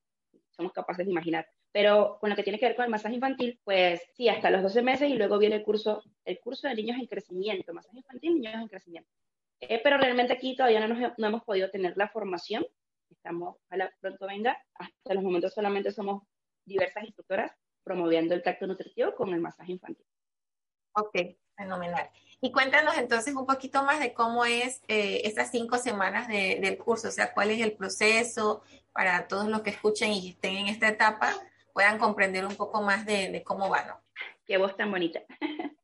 somos 0.50 0.72
capaces 0.72 1.04
de 1.04 1.12
imaginar. 1.12 1.46
Pero 1.72 2.16
con 2.20 2.30
lo 2.30 2.36
que 2.36 2.42
tiene 2.42 2.58
que 2.58 2.66
ver 2.66 2.74
con 2.74 2.86
el 2.86 2.90
masaje 2.90 3.16
infantil, 3.16 3.60
pues 3.62 4.00
sí, 4.14 4.30
hasta 4.30 4.50
los 4.50 4.62
12 4.62 4.80
meses 4.80 5.10
y 5.10 5.14
luego 5.14 5.36
viene 5.38 5.56
el 5.56 5.62
curso, 5.62 6.02
el 6.24 6.40
curso 6.40 6.68
de 6.68 6.74
niños 6.74 6.96
en 6.98 7.06
crecimiento, 7.06 7.74
masaje 7.74 7.98
infantil, 7.98 8.34
niños 8.36 8.54
en 8.54 8.68
crecimiento. 8.68 9.10
Eh, 9.60 9.80
pero 9.82 9.98
realmente 9.98 10.32
aquí 10.32 10.56
todavía 10.56 10.86
no, 10.86 11.14
no 11.18 11.26
hemos 11.26 11.44
podido 11.44 11.70
tener 11.70 11.94
la 11.96 12.08
formación, 12.08 12.66
estamos, 13.10 13.56
ojalá 13.66 13.92
pronto 14.00 14.26
venga, 14.26 14.56
hasta 14.74 15.14
los 15.14 15.22
momentos 15.22 15.54
solamente 15.54 15.92
somos 15.92 16.22
diversas 16.64 17.04
instructoras 17.04 17.52
promoviendo 17.84 18.34
el 18.34 18.42
tacto 18.42 18.66
nutritivo 18.66 19.14
con 19.14 19.32
el 19.32 19.40
masaje 19.40 19.72
infantil. 19.72 20.06
Ok, 20.92 21.14
fenomenal. 21.56 22.10
Y 22.40 22.52
cuéntanos 22.52 22.96
entonces 22.98 23.34
un 23.34 23.46
poquito 23.46 23.82
más 23.82 24.00
de 24.00 24.12
cómo 24.12 24.44
es 24.44 24.82
eh, 24.88 25.22
estas 25.24 25.50
cinco 25.50 25.78
semanas 25.78 26.28
del 26.28 26.78
curso, 26.78 27.08
o 27.08 27.10
sea, 27.10 27.32
cuál 27.32 27.50
es 27.50 27.60
el 27.60 27.72
proceso 27.72 28.62
para 28.92 29.28
todos 29.28 29.46
los 29.48 29.62
que 29.62 29.70
escuchen 29.70 30.10
y 30.12 30.30
estén 30.30 30.56
en 30.56 30.66
esta 30.68 30.88
etapa, 30.88 31.34
puedan 31.72 31.98
comprender 31.98 32.46
un 32.46 32.56
poco 32.56 32.82
más 32.82 33.06
de, 33.06 33.42
cómo 33.44 33.68
va, 33.68 33.84
¿no? 33.84 34.00
Qué 34.46 34.58
voz 34.58 34.76
tan 34.76 34.90
bonita. 34.90 35.20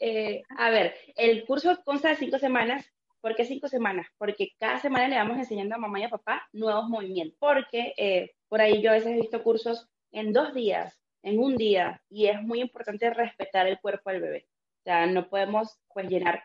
Eh, 0.00 0.42
a 0.56 0.70
ver, 0.70 0.96
el 1.14 1.44
curso 1.46 1.80
consta 1.84 2.08
de 2.08 2.16
cinco 2.16 2.38
semanas. 2.38 2.90
¿Por 3.20 3.34
qué 3.34 3.44
cinco 3.44 3.68
semanas? 3.68 4.06
Porque 4.16 4.50
cada 4.58 4.78
semana 4.78 5.08
le 5.08 5.16
vamos 5.16 5.38
enseñando 5.38 5.74
a 5.74 5.78
mamá 5.78 6.00
y 6.00 6.04
a 6.04 6.08
papá 6.08 6.48
nuevos 6.52 6.88
movimientos. 6.88 7.36
Porque 7.40 7.94
eh, 7.96 8.30
por 8.48 8.60
ahí 8.60 8.80
yo 8.80 8.90
a 8.90 8.94
veces 8.94 9.12
he 9.12 9.20
visto 9.20 9.42
cursos 9.42 9.88
en 10.12 10.32
dos 10.32 10.54
días, 10.54 10.98
en 11.22 11.38
un 11.38 11.56
día, 11.56 12.02
y 12.08 12.26
es 12.26 12.40
muy 12.42 12.60
importante 12.60 13.10
respetar 13.10 13.66
el 13.66 13.80
cuerpo 13.80 14.10
del 14.10 14.22
bebé. 14.22 14.48
O 14.80 14.82
sea, 14.84 15.06
no 15.06 15.28
podemos 15.28 15.78
pues 15.92 16.08
llenar 16.08 16.42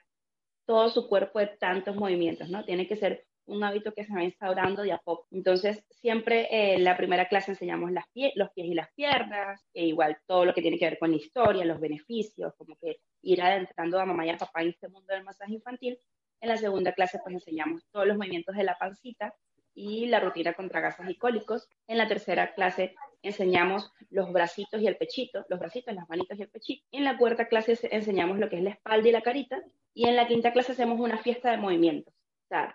todo 0.66 0.90
su 0.90 1.08
cuerpo 1.08 1.40
de 1.40 1.48
tantos 1.48 1.96
movimientos, 1.96 2.50
¿no? 2.50 2.64
Tiene 2.66 2.88
que 2.88 2.96
ser 2.96 3.26
un 3.46 3.64
hábito 3.64 3.94
que 3.94 4.06
se 4.06 4.14
va 4.14 4.24
instaurando 4.24 4.84
de 4.84 4.94
a 4.94 4.98
poco. 4.98 5.28
Entonces, 5.32 5.84
siempre 5.90 6.48
en 6.50 6.80
eh, 6.80 6.84
la 6.84 6.96
primera 6.96 7.28
clase 7.28 7.52
enseñamos 7.52 7.92
las 7.92 8.06
los 8.36 8.50
pies 8.52 8.68
y 8.68 8.74
las 8.74 8.92
piernas, 8.94 9.66
e 9.74 9.86
igual 9.86 10.18
todo 10.26 10.46
lo 10.46 10.54
que 10.54 10.62
tiene 10.62 10.80
que 10.80 10.86
ver 10.86 11.00
con 11.00 11.12
la 11.12 11.18
historia, 11.18 11.66
los 11.66 11.80
beneficios, 11.80 12.54
como 12.58 12.78
que 12.78 13.00
ir 13.22 13.42
adentrando 13.42 14.00
a 14.00 14.06
mamá 14.06 14.26
y 14.26 14.30
a 14.30 14.38
papá 14.38 14.62
en 14.62 14.70
este 14.70 14.88
mundo 14.88 15.14
del 15.14 15.24
masaje 15.24 15.54
infantil. 15.54 16.00
En 16.44 16.50
la 16.50 16.58
segunda 16.58 16.92
clase, 16.92 17.20
pues 17.24 17.36
enseñamos 17.36 17.88
todos 17.90 18.06
los 18.06 18.18
movimientos 18.18 18.54
de 18.54 18.66
la 18.66 18.78
pancita 18.78 19.34
y 19.74 20.08
la 20.08 20.20
rutina 20.20 20.54
contra 20.54 20.82
gases 20.82 21.10
y 21.10 21.16
cólicos. 21.16 21.70
En 21.88 21.98
la 21.98 22.08
tercera 22.10 22.54
clase 22.54 22.96
enseñamos 23.22 23.94
los 24.10 24.30
bracitos 24.34 24.82
y 24.82 24.88
el 24.88 24.98
pechito, 24.98 25.46
los 25.48 25.58
bracitos, 25.58 25.96
las 25.96 26.10
manitas 26.10 26.38
y 26.38 26.42
el 26.42 26.50
pechito. 26.50 26.86
En 26.92 27.06
la 27.06 27.18
cuarta 27.18 27.48
clase 27.48 27.80
enseñamos 27.92 28.40
lo 28.40 28.50
que 28.50 28.58
es 28.58 28.62
la 28.64 28.72
espalda 28.72 29.08
y 29.08 29.14
la 29.14 29.22
carita. 29.22 29.64
Y 29.94 30.06
en 30.10 30.18
la 30.18 30.28
quinta 30.28 30.52
clase 30.52 30.74
hacemos 30.74 31.00
una 31.00 31.18
fiesta 31.18 31.50
de 31.50 31.56
movimientos 31.56 32.14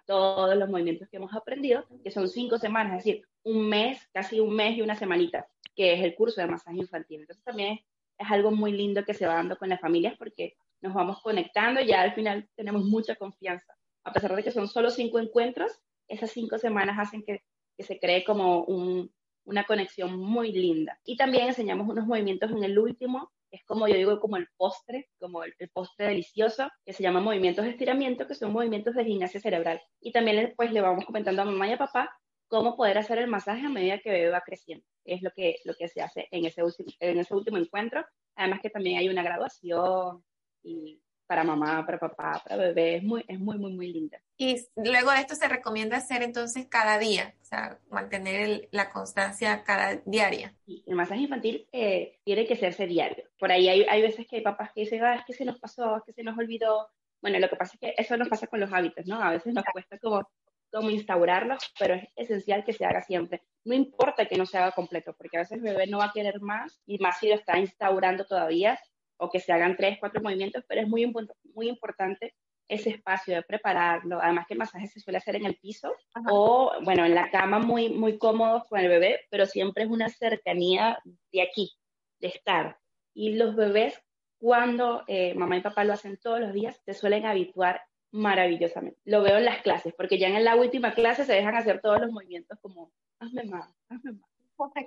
todos 0.06 0.56
los 0.56 0.68
movimientos 0.68 1.08
que 1.08 1.18
hemos 1.18 1.34
aprendido, 1.34 1.84
que 2.02 2.10
son 2.10 2.28
cinco 2.28 2.58
semanas, 2.58 2.98
es 2.98 3.04
decir, 3.04 3.22
un 3.44 3.68
mes, 3.68 4.08
casi 4.12 4.40
un 4.40 4.54
mes 4.54 4.76
y 4.76 4.82
una 4.82 4.96
semanita, 4.96 5.46
que 5.74 5.92
es 5.92 6.02
el 6.02 6.14
curso 6.14 6.40
de 6.40 6.48
masaje 6.48 6.78
infantil. 6.78 7.20
Entonces 7.20 7.44
también 7.44 7.78
es 8.18 8.30
algo 8.30 8.50
muy 8.50 8.72
lindo 8.72 9.04
que 9.04 9.14
se 9.14 9.26
va 9.26 9.34
dando 9.34 9.56
con 9.56 9.68
las 9.68 9.80
familias 9.80 10.16
porque 10.18 10.56
nos 10.80 10.94
vamos 10.94 11.20
conectando 11.22 11.80
y 11.80 11.86
ya 11.86 12.02
al 12.02 12.14
final 12.14 12.48
tenemos 12.56 12.84
mucha 12.84 13.16
confianza. 13.16 13.74
A 14.04 14.12
pesar 14.12 14.34
de 14.34 14.42
que 14.42 14.52
son 14.52 14.68
solo 14.68 14.90
cinco 14.90 15.18
encuentros, 15.18 15.72
esas 16.06 16.30
cinco 16.30 16.58
semanas 16.58 16.96
hacen 16.98 17.22
que, 17.22 17.42
que 17.76 17.84
se 17.84 17.98
cree 17.98 18.24
como 18.24 18.64
un, 18.64 19.12
una 19.44 19.64
conexión 19.64 20.18
muy 20.18 20.52
linda. 20.52 20.98
Y 21.04 21.16
también 21.16 21.48
enseñamos 21.48 21.88
unos 21.88 22.06
movimientos 22.06 22.50
en 22.50 22.64
el 22.64 22.78
último 22.78 23.30
es 23.50 23.64
como 23.64 23.88
yo 23.88 23.96
digo, 23.96 24.20
como 24.20 24.36
el 24.36 24.48
postre, 24.56 25.08
como 25.18 25.42
el, 25.44 25.54
postre 25.72 26.06
delicioso, 26.08 26.68
que 26.84 26.92
se 26.92 27.02
llama 27.02 27.20
movimientos 27.20 27.64
de 27.64 27.70
estiramiento, 27.70 28.26
que 28.26 28.34
son 28.34 28.52
movimientos 28.52 28.94
de 28.94 29.04
gimnasia 29.04 29.40
cerebral. 29.40 29.80
Y 30.00 30.12
también 30.12 30.52
pues 30.56 30.72
le 30.72 30.80
vamos 30.80 31.04
comentando 31.06 31.42
a 31.42 31.44
mamá 31.46 31.68
y 31.68 31.72
a 31.72 31.78
papá 31.78 32.10
cómo 32.48 32.76
poder 32.76 32.98
hacer 32.98 33.18
el 33.18 33.28
masaje 33.28 33.66
a 33.66 33.70
medida 33.70 33.98
que 34.00 34.10
bebé 34.10 34.30
va 34.30 34.42
creciendo. 34.42 34.84
Es 35.04 35.22
lo 35.22 35.30
que, 35.30 35.56
lo 35.64 35.74
que 35.74 35.88
se 35.88 36.02
hace 36.02 36.28
en 36.30 36.44
ese, 36.44 36.62
en 37.00 37.18
ese 37.18 37.34
último 37.34 37.56
encuentro. 37.58 38.04
Además 38.36 38.60
que 38.60 38.70
también 38.70 38.98
hay 38.98 39.08
una 39.08 39.22
graduación 39.22 40.24
y 40.68 41.02
para 41.28 41.44
mamá, 41.44 41.84
para 41.84 41.98
papá, 41.98 42.42
para 42.42 42.56
bebé, 42.56 42.96
es 42.96 43.02
muy, 43.02 43.22
es 43.28 43.38
muy, 43.38 43.58
muy, 43.58 43.74
muy 43.74 43.92
linda. 43.92 44.18
Y 44.38 44.56
luego 44.76 45.10
de 45.10 45.18
esto 45.18 45.34
se 45.34 45.46
recomienda 45.46 45.98
hacer 45.98 46.22
entonces 46.22 46.66
cada 46.68 46.98
día, 46.98 47.34
o 47.42 47.44
sea, 47.44 47.78
mantener 47.90 48.68
la 48.72 48.90
constancia 48.90 49.62
cada 49.62 49.96
diaria. 50.06 50.54
Y 50.66 50.82
el 50.86 50.96
masaje 50.96 51.20
infantil 51.20 51.68
eh, 51.70 52.18
tiene 52.24 52.46
que 52.46 52.54
hacerse 52.54 52.86
diario. 52.86 53.24
Por 53.38 53.52
ahí 53.52 53.68
hay, 53.68 53.82
hay 53.82 54.00
veces 54.00 54.26
que 54.26 54.36
hay 54.36 54.42
papás 54.42 54.70
que 54.74 54.80
dicen, 54.80 55.04
ah, 55.04 55.16
es 55.16 55.24
que 55.26 55.34
se 55.34 55.44
nos 55.44 55.60
pasó, 55.60 55.98
es 55.98 56.02
que 56.04 56.14
se 56.14 56.22
nos 56.22 56.38
olvidó. 56.38 56.88
Bueno, 57.20 57.38
lo 57.38 57.50
que 57.50 57.56
pasa 57.56 57.74
es 57.74 57.80
que 57.80 58.02
eso 58.02 58.16
nos 58.16 58.28
pasa 58.28 58.46
con 58.46 58.60
los 58.60 58.72
hábitos, 58.72 59.06
¿no? 59.06 59.20
A 59.20 59.32
veces 59.32 59.52
nos 59.52 59.64
cuesta 59.70 59.98
como, 59.98 60.26
como 60.72 60.88
instaurarlos, 60.88 61.58
pero 61.78 61.94
es 61.94 62.08
esencial 62.16 62.64
que 62.64 62.72
se 62.72 62.86
haga 62.86 63.02
siempre. 63.02 63.42
No 63.64 63.74
importa 63.74 64.24
que 64.24 64.38
no 64.38 64.46
se 64.46 64.56
haga 64.56 64.72
completo, 64.72 65.14
porque 65.18 65.36
a 65.36 65.40
veces 65.40 65.58
el 65.58 65.64
bebé 65.64 65.88
no 65.88 65.98
va 65.98 66.06
a 66.06 66.12
querer 66.12 66.40
más, 66.40 66.80
y 66.86 66.96
más 66.98 67.18
si 67.18 67.28
lo 67.28 67.34
está 67.34 67.58
instaurando 67.58 68.24
todavía, 68.24 68.80
o 69.18 69.30
que 69.30 69.40
se 69.40 69.52
hagan 69.52 69.76
tres, 69.76 69.98
cuatro 70.00 70.22
movimientos, 70.22 70.64
pero 70.66 70.80
es 70.80 70.88
muy, 70.88 71.12
muy 71.54 71.68
importante 71.68 72.34
ese 72.68 72.90
espacio 72.90 73.34
de 73.34 73.42
prepararlo. 73.42 74.20
Además 74.20 74.46
que 74.46 74.54
el 74.54 74.58
masaje 74.58 74.86
se 74.86 75.00
suele 75.00 75.18
hacer 75.18 75.36
en 75.36 75.46
el 75.46 75.56
piso 75.56 75.94
o, 76.30 76.72
bueno, 76.82 77.04
en 77.04 77.14
la 77.14 77.30
cama 77.30 77.58
muy, 77.58 77.88
muy 77.88 78.18
cómodos 78.18 78.64
con 78.66 78.78
el 78.78 78.88
bebé, 78.88 79.20
pero 79.30 79.46
siempre 79.46 79.84
es 79.84 79.90
una 79.90 80.08
cercanía 80.08 80.98
de 81.32 81.42
aquí, 81.42 81.72
de 82.20 82.28
estar. 82.28 82.78
Y 83.14 83.34
los 83.34 83.56
bebés, 83.56 84.00
cuando 84.38 85.04
eh, 85.08 85.34
mamá 85.34 85.56
y 85.56 85.62
papá 85.62 85.84
lo 85.84 85.94
hacen 85.94 86.18
todos 86.18 86.40
los 86.40 86.52
días, 86.52 86.80
se 86.84 86.94
suelen 86.94 87.26
habituar 87.26 87.82
maravillosamente. 88.10 89.00
Lo 89.04 89.22
veo 89.22 89.38
en 89.38 89.44
las 89.44 89.62
clases, 89.62 89.94
porque 89.94 90.18
ya 90.18 90.28
en 90.28 90.44
la 90.44 90.56
última 90.56 90.94
clase 90.94 91.24
se 91.24 91.34
dejan 91.34 91.56
hacer 91.56 91.80
todos 91.80 92.00
los 92.00 92.10
movimientos 92.10 92.58
como, 92.60 92.92
hazme 93.18 93.44
más, 93.44 93.74
hazme 93.88 94.12
más. 94.12 94.37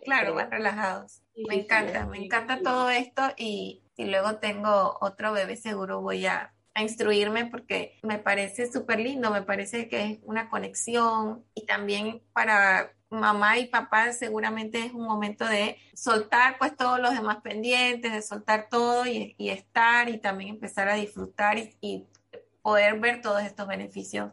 Claro, 0.04 0.36
más 0.36 0.50
relajados. 0.50 1.22
me 1.48 1.56
encanta, 1.56 2.06
me 2.06 2.24
encanta 2.24 2.62
todo 2.62 2.90
esto 2.90 3.22
y 3.38 3.84
si 3.96 4.06
luego 4.06 4.38
tengo 4.38 4.98
otro 5.02 5.32
bebé 5.32 5.56
seguro 5.56 6.02
voy 6.02 6.26
a, 6.26 6.54
instruirme 6.74 7.46
porque 7.48 8.00
me 8.02 8.18
parece 8.18 8.72
súper 8.72 9.02
lindo, 9.02 9.30
me 9.30 9.42
parece 9.42 9.90
que 9.90 10.04
es 10.04 10.20
una 10.24 10.50
conexión 10.50 11.46
y 11.54 11.66
también 11.66 12.24
para 12.32 12.94
mamá 13.10 13.60
y 13.60 13.68
papá 13.68 14.14
seguramente 14.14 14.86
es 14.86 14.94
un 14.94 15.04
momento 15.04 15.46
de 15.46 15.78
soltar 15.94 16.58
pues 16.58 16.76
todos 16.78 16.98
los 17.00 17.14
demás 17.14 17.42
pendientes, 17.44 18.14
de 18.14 18.22
soltar 18.22 18.68
todo 18.70 19.06
y, 19.06 19.36
estar 19.38 20.08
y 20.08 20.18
también 20.18 20.52
empezar 20.52 20.88
a 20.88 20.96
disfrutar 20.96 21.58
y 21.60 22.08
poder 22.62 23.00
ver 23.00 23.22
todos 23.22 23.44
estos 23.44 23.68
beneficios 23.68 24.32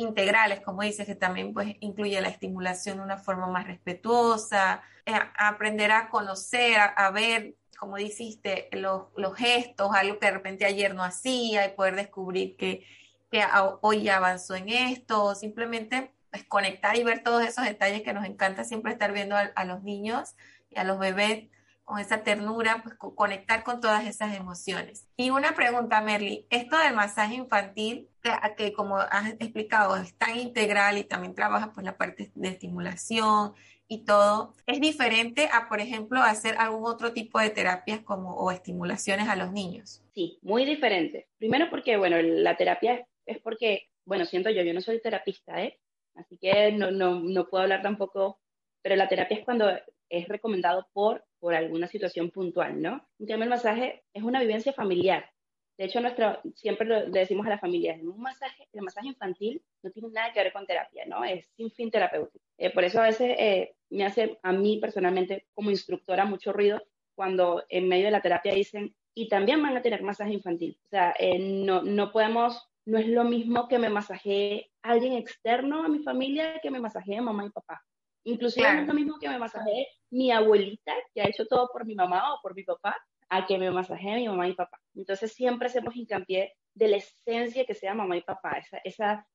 integrales, 0.00 0.60
como 0.60 0.82
dices, 0.82 1.06
que 1.06 1.14
también 1.14 1.54
pues 1.54 1.76
incluye 1.80 2.20
la 2.20 2.28
estimulación 2.28 2.98
de 2.98 3.04
una 3.04 3.18
forma 3.18 3.46
más 3.48 3.66
respetuosa, 3.66 4.82
eh, 5.06 5.12
aprender 5.38 5.92
a 5.92 6.08
conocer, 6.08 6.78
a, 6.78 7.10
ver, 7.10 7.54
como 7.78 7.96
dijiste, 7.96 8.68
los, 8.72 9.04
los, 9.16 9.36
gestos, 9.36 9.90
algo 9.94 10.18
que 10.18 10.26
de 10.26 10.32
repente 10.32 10.64
ayer 10.64 10.94
no 10.94 11.04
hacía 11.04 11.66
y 11.66 11.74
poder 11.74 11.96
descubrir 11.96 12.56
que, 12.56 12.84
que 13.30 13.44
hoy 13.80 14.02
ya 14.02 14.16
avanzó 14.16 14.54
en 14.54 14.68
esto, 14.68 15.34
simplemente 15.34 16.12
pues, 16.30 16.44
conectar 16.44 16.96
y 16.96 17.04
ver 17.04 17.22
todos 17.22 17.44
esos 17.44 17.64
detalles 17.64 18.02
que 18.02 18.12
nos 18.12 18.24
encanta 18.24 18.64
siempre 18.64 18.92
estar 18.92 19.12
viendo 19.12 19.36
a 19.36 19.64
los 19.64 19.82
niños 19.82 20.34
y 20.70 20.78
a 20.78 20.84
los 20.84 20.98
bebés 20.98 21.48
con 21.90 21.98
esa 21.98 22.22
ternura, 22.22 22.84
pues 22.84 22.94
conectar 22.94 23.64
con 23.64 23.80
todas 23.80 24.06
esas 24.06 24.36
emociones. 24.36 25.08
Y 25.16 25.30
una 25.30 25.56
pregunta, 25.56 26.00
Merly, 26.00 26.46
esto 26.48 26.78
del 26.78 26.94
masaje 26.94 27.34
infantil, 27.34 28.08
que, 28.56 28.72
como 28.72 28.98
has 28.98 29.30
explicado, 29.40 29.96
es 29.96 30.16
tan 30.16 30.38
integral 30.38 30.98
y 30.98 31.04
también 31.04 31.34
trabaja 31.34 31.72
pues 31.72 31.84
la 31.84 31.96
parte 31.96 32.30
de 32.32 32.48
estimulación 32.48 33.54
y 33.88 34.04
todo, 34.04 34.54
¿es 34.66 34.80
diferente 34.80 35.48
a, 35.52 35.68
por 35.68 35.80
ejemplo, 35.80 36.22
hacer 36.22 36.54
algún 36.58 36.88
otro 36.88 37.12
tipo 37.12 37.40
de 37.40 37.50
terapias 37.50 38.02
como 38.02 38.36
o 38.36 38.52
estimulaciones 38.52 39.28
a 39.28 39.34
los 39.34 39.50
niños? 39.50 40.00
Sí, 40.14 40.38
muy 40.42 40.64
diferente. 40.64 41.26
Primero 41.38 41.70
porque, 41.70 41.96
bueno, 41.96 42.22
la 42.22 42.56
terapia 42.56 43.04
es 43.26 43.40
porque, 43.40 43.88
bueno, 44.04 44.26
siento 44.26 44.48
yo, 44.50 44.62
yo 44.62 44.72
no 44.72 44.80
soy 44.80 45.02
terapista, 45.02 45.60
¿eh? 45.60 45.80
Así 46.14 46.38
que 46.38 46.70
no, 46.70 46.92
no, 46.92 47.18
no 47.18 47.48
puedo 47.48 47.64
hablar 47.64 47.82
tampoco, 47.82 48.38
pero 48.80 48.94
la 48.94 49.08
terapia 49.08 49.38
es 49.38 49.44
cuando 49.44 49.66
es 50.10 50.28
recomendado 50.28 50.88
por, 50.92 51.24
por 51.38 51.54
alguna 51.54 51.86
situación 51.86 52.30
puntual, 52.30 52.82
¿no? 52.82 53.08
En 53.18 53.26
cambio, 53.26 53.44
el 53.44 53.50
masaje 53.50 54.04
es 54.12 54.22
una 54.22 54.40
vivencia 54.40 54.72
familiar. 54.72 55.30
De 55.78 55.86
hecho, 55.86 56.00
nuestro, 56.02 56.38
siempre 56.54 56.86
le 56.86 57.10
decimos 57.10 57.46
a 57.46 57.50
las 57.50 57.60
familias, 57.60 57.98
un 58.02 58.20
masaje, 58.20 58.68
el 58.74 58.82
masaje 58.82 59.06
infantil 59.06 59.62
no 59.82 59.90
tiene 59.90 60.10
nada 60.10 60.30
que 60.30 60.42
ver 60.42 60.52
con 60.52 60.66
terapia, 60.66 61.06
¿no? 61.06 61.24
Es 61.24 61.46
sin 61.56 61.70
fin 61.70 61.90
terapéutico. 61.90 62.44
Eh, 62.58 62.70
por 62.70 62.84
eso 62.84 63.00
a 63.00 63.04
veces 63.04 63.34
eh, 63.38 63.74
me 63.88 64.04
hace 64.04 64.38
a 64.42 64.52
mí 64.52 64.78
personalmente 64.78 65.46
como 65.54 65.70
instructora 65.70 66.26
mucho 66.26 66.52
ruido 66.52 66.82
cuando 67.14 67.64
en 67.70 67.88
medio 67.88 68.06
de 68.06 68.10
la 68.10 68.20
terapia 68.20 68.52
dicen, 68.52 68.94
y 69.14 69.28
también 69.28 69.62
van 69.62 69.76
a 69.76 69.82
tener 69.82 70.02
masaje 70.02 70.32
infantil. 70.32 70.78
O 70.84 70.88
sea, 70.88 71.14
eh, 71.18 71.38
no, 71.38 71.82
no 71.82 72.12
podemos, 72.12 72.68
no 72.84 72.98
es 72.98 73.08
lo 73.08 73.24
mismo 73.24 73.68
que 73.68 73.78
me 73.78 73.88
masajee 73.88 74.70
alguien 74.82 75.14
externo 75.14 75.82
a 75.82 75.88
mi 75.88 76.00
familia 76.00 76.60
que 76.62 76.70
me 76.70 76.80
masajee 76.80 77.20
mamá 77.20 77.46
y 77.46 77.50
papá. 77.50 77.82
Inclusive 78.24 78.72
no 78.72 78.80
es 78.80 78.86
lo 78.86 78.94
mismo 78.94 79.18
que 79.18 79.28
me 79.28 79.38
masajee 79.38 79.88
mi 80.10 80.30
abuelita, 80.30 80.92
que 81.14 81.22
ha 81.22 81.28
hecho 81.28 81.46
todo 81.46 81.70
por 81.72 81.86
mi 81.86 81.94
mamá 81.94 82.34
o 82.34 82.40
por 82.42 82.54
mi 82.54 82.64
papá, 82.64 82.96
a 83.28 83.46
que 83.46 83.58
me 83.58 83.70
masajee 83.70 84.16
mi 84.16 84.28
mamá 84.28 84.48
y 84.48 84.54
papá. 84.54 84.78
Entonces 84.94 85.32
siempre 85.32 85.68
hacemos 85.68 85.94
hincapié 85.96 86.52
de 86.74 86.88
la 86.88 86.96
esencia 86.96 87.64
que 87.64 87.74
sea 87.74 87.94
mamá 87.94 88.16
y 88.16 88.22
papá, 88.22 88.58
esa, 88.58 88.78
esa, 88.84 89.26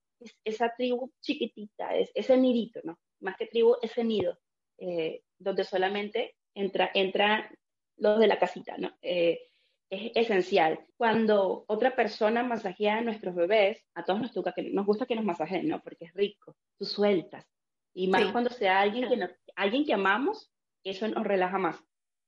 esa 0.44 0.74
tribu 0.76 1.12
chiquitita, 1.22 1.96
ese 1.96 2.38
nidito, 2.38 2.82
¿no? 2.84 3.00
Más 3.22 3.38
que 3.38 3.48
tribu, 3.48 3.76
ese 3.82 4.04
nido, 4.04 4.38
eh, 4.78 5.24
donde 5.38 5.64
solamente 5.64 6.36
entra, 6.54 6.92
entra 6.94 7.50
los 7.98 8.20
de 8.20 8.28
la 8.28 8.38
casita, 8.38 8.78
¿no? 8.78 8.92
Eh, 9.02 9.40
es 9.90 10.12
esencial. 10.16 10.80
Cuando 10.98 11.64
otra 11.68 11.96
persona 11.96 12.44
masajea 12.44 12.98
a 12.98 13.02
nuestros 13.02 13.36
bebés, 13.36 13.86
a 13.94 14.04
todos 14.04 14.22
nos, 14.22 14.34
toca 14.34 14.52
que, 14.54 14.64
nos 14.64 14.86
gusta 14.86 15.06
que 15.06 15.16
nos 15.16 15.26
masajeen, 15.26 15.68
¿no? 15.68 15.82
Porque 15.82 16.06
es 16.06 16.14
rico, 16.14 16.56
tú 16.78 16.86
sueltas. 16.86 17.46
Y 17.96 18.08
más 18.08 18.32
cuando 18.32 18.50
sea 18.50 18.82
alguien 18.82 19.08
que, 19.08 19.36
alguien 19.56 19.86
que 19.86 19.94
amamos, 19.94 20.52
eso 20.84 21.08
nos 21.08 21.26
relaja 21.26 21.58
más. 21.58 21.82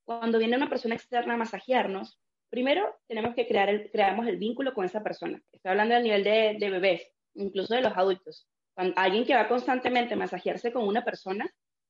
Cuando 0.05 0.39
viene 0.39 0.55
una 0.55 0.69
persona 0.69 0.95
externa 0.95 1.33
a 1.33 1.37
masajearnos, 1.37 2.19
primero 2.49 2.95
tenemos 3.07 3.35
que 3.35 3.45
crear 3.45 3.69
el, 3.69 3.91
creamos 3.91 4.25
el 4.27 4.37
vínculo 4.37 4.73
con 4.73 4.85
esa 4.85 5.03
persona. 5.03 5.41
Estoy 5.51 5.71
hablando 5.71 5.95
del 5.95 6.05
nivel 6.05 6.23
de, 6.23 6.55
de 6.57 6.69
bebés, 6.69 7.11
incluso 7.35 7.75
de 7.75 7.81
los 7.81 7.97
adultos. 7.97 8.47
Cuando 8.73 8.93
alguien 8.95 9.25
que 9.25 9.35
va 9.35 9.49
constantemente 9.49 10.13
a 10.13 10.17
masajearse 10.17 10.71
con 10.71 10.87
una 10.87 11.03
persona 11.03 11.45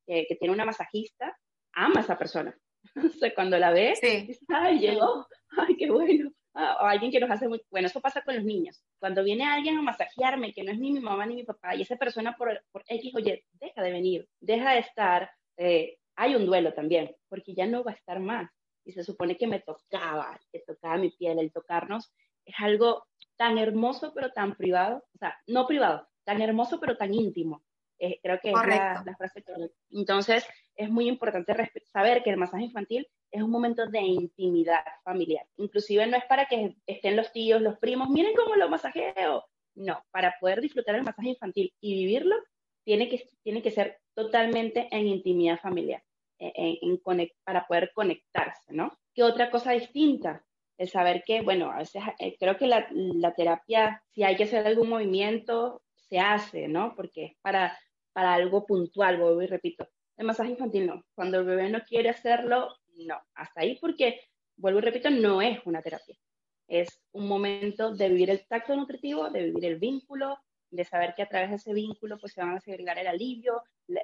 que, 0.07 0.25
que 0.27 0.35
tiene 0.35 0.55
una 0.55 0.65
masajista, 0.65 1.37
ama 1.73 1.99
a 1.99 2.03
esa 2.03 2.17
persona. 2.17 2.57
O 2.95 3.09
sea, 3.09 3.33
cuando 3.35 3.59
la 3.59 3.71
ves, 3.71 3.99
dices, 4.01 4.39
ay, 4.47 4.79
llegó, 4.79 5.27
ay, 5.57 5.75
qué 5.75 5.91
bueno. 5.91 6.31
O 6.57 6.85
alguien 6.85 7.11
que 7.11 7.19
nos 7.19 7.29
hace 7.29 7.47
muy, 7.47 7.61
bueno, 7.69 7.87
eso 7.87 8.01
pasa 8.01 8.23
con 8.23 8.35
los 8.35 8.43
niños. 8.43 8.83
Cuando 8.99 9.23
viene 9.23 9.45
alguien 9.45 9.77
a 9.77 9.81
masajearme, 9.83 10.53
que 10.53 10.63
no 10.63 10.71
es 10.71 10.79
ni 10.79 10.91
mi 10.91 10.99
mamá 10.99 11.25
ni 11.27 11.35
mi 11.35 11.43
papá, 11.43 11.75
y 11.75 11.83
esa 11.83 11.97
persona 11.97 12.35
por, 12.35 12.63
por 12.71 12.83
X 12.87 13.13
o 13.15 13.19
Y 13.19 13.43
deja 13.53 13.81
de 13.83 13.91
venir, 13.91 14.27
deja 14.39 14.71
de 14.71 14.79
estar, 14.79 15.29
eh, 15.57 15.97
hay 16.15 16.35
un 16.35 16.47
duelo 16.47 16.73
también, 16.73 17.15
porque 17.29 17.53
ya 17.53 17.67
no 17.67 17.83
va 17.83 17.91
a 17.91 17.95
estar 17.95 18.19
más. 18.19 18.49
Y 18.83 18.93
se 18.93 19.03
supone 19.03 19.37
que 19.37 19.45
me 19.45 19.59
tocaba, 19.59 20.39
que 20.51 20.63
tocaba 20.65 20.97
mi 20.97 21.11
piel, 21.11 21.37
el 21.37 21.51
tocarnos 21.51 22.11
es 22.47 22.55
algo 22.59 23.05
tan 23.35 23.57
hermoso 23.57 24.13
pero 24.15 24.31
tan 24.31 24.55
privado, 24.55 25.03
o 25.13 25.17
sea, 25.19 25.37
no 25.45 25.67
privado, 25.67 26.07
tan 26.23 26.41
hermoso 26.41 26.79
pero 26.79 26.97
tan 26.97 27.13
íntimo. 27.13 27.63
Eh, 27.99 28.19
creo 28.21 28.39
que 28.39 28.49
es 28.49 28.55
la, 28.55 29.03
la 29.05 29.15
frase 29.15 29.43
Entonces, 29.89 30.45
es 30.75 30.89
muy 30.89 31.07
importante 31.07 31.53
saber 31.91 32.23
que 32.23 32.29
el 32.29 32.37
masaje 32.37 32.63
infantil 32.63 33.07
es 33.31 33.41
un 33.41 33.51
momento 33.51 33.85
de 33.85 34.01
intimidad 34.01 34.83
familiar. 35.03 35.45
Inclusive 35.57 36.07
no 36.07 36.17
es 36.17 36.25
para 36.25 36.45
que 36.45 36.75
estén 36.85 37.15
los 37.15 37.31
tíos, 37.31 37.61
los 37.61 37.77
primos, 37.77 38.09
miren 38.09 38.35
cómo 38.35 38.55
lo 38.55 38.69
masajeo. 38.69 39.45
No, 39.75 40.03
para 40.11 40.35
poder 40.39 40.61
disfrutar 40.61 40.95
el 40.95 41.03
masaje 41.03 41.29
infantil 41.29 41.71
y 41.79 41.93
vivirlo, 41.93 42.35
tiene 42.83 43.09
que, 43.09 43.29
tiene 43.43 43.61
que 43.61 43.71
ser 43.71 43.99
totalmente 44.15 44.87
en 44.91 45.07
intimidad 45.07 45.59
familiar, 45.59 46.01
en, 46.39 46.99
para 47.43 47.67
poder 47.67 47.91
conectarse, 47.93 48.73
¿no? 48.73 48.97
¿Qué 49.13 49.23
otra 49.23 49.51
cosa 49.51 49.73
distinta? 49.73 50.43
El 50.77 50.89
saber 50.89 51.23
que, 51.25 51.41
bueno, 51.41 51.71
a 51.71 51.79
veces 51.79 52.01
eh, 52.19 52.37
creo 52.39 52.57
que 52.57 52.67
la, 52.67 52.87
la, 52.91 53.33
terapia, 53.33 54.01
si 54.11 54.23
hay 54.23 54.35
que 54.35 54.43
hacer 54.43 54.65
algún 54.65 54.89
movimiento, 54.89 55.81
se 55.95 56.19
hace, 56.19 56.67
¿no? 56.67 56.95
Porque 56.95 57.25
es 57.25 57.31
para, 57.41 57.77
para 58.13 58.33
algo 58.33 58.65
puntual, 58.65 59.17
vuelvo 59.17 59.41
y 59.41 59.47
repito. 59.47 59.87
El 60.15 60.25
masaje 60.25 60.51
infantil 60.51 60.87
no. 60.87 61.03
Cuando 61.13 61.39
el 61.39 61.45
bebé 61.45 61.69
no 61.69 61.81
quiere 61.81 62.09
hacerlo, 62.09 62.69
no. 63.05 63.19
Hasta 63.35 63.61
ahí 63.61 63.77
porque, 63.79 64.19
vuelvo 64.55 64.79
y 64.79 64.83
repito, 64.83 65.09
no 65.09 65.41
es 65.41 65.59
una 65.65 65.81
terapia. 65.81 66.15
Es 66.67 67.01
un 67.11 67.27
momento 67.27 67.93
de 67.93 68.09
vivir 68.09 68.29
el 68.29 68.45
tacto 68.47 68.75
nutritivo, 68.75 69.29
de 69.29 69.43
vivir 69.45 69.65
el 69.65 69.79
vínculo, 69.79 70.37
de 70.69 70.83
saber 70.83 71.13
que 71.15 71.23
a 71.23 71.29
través 71.29 71.49
de 71.49 71.55
ese 71.55 71.73
vínculo 71.73 72.17
pues 72.19 72.33
se 72.33 72.41
van 72.41 72.55
a 72.55 72.59
segregar 72.59 72.97
el 72.99 73.07
alivio, 73.07 73.63
la, 73.87 74.01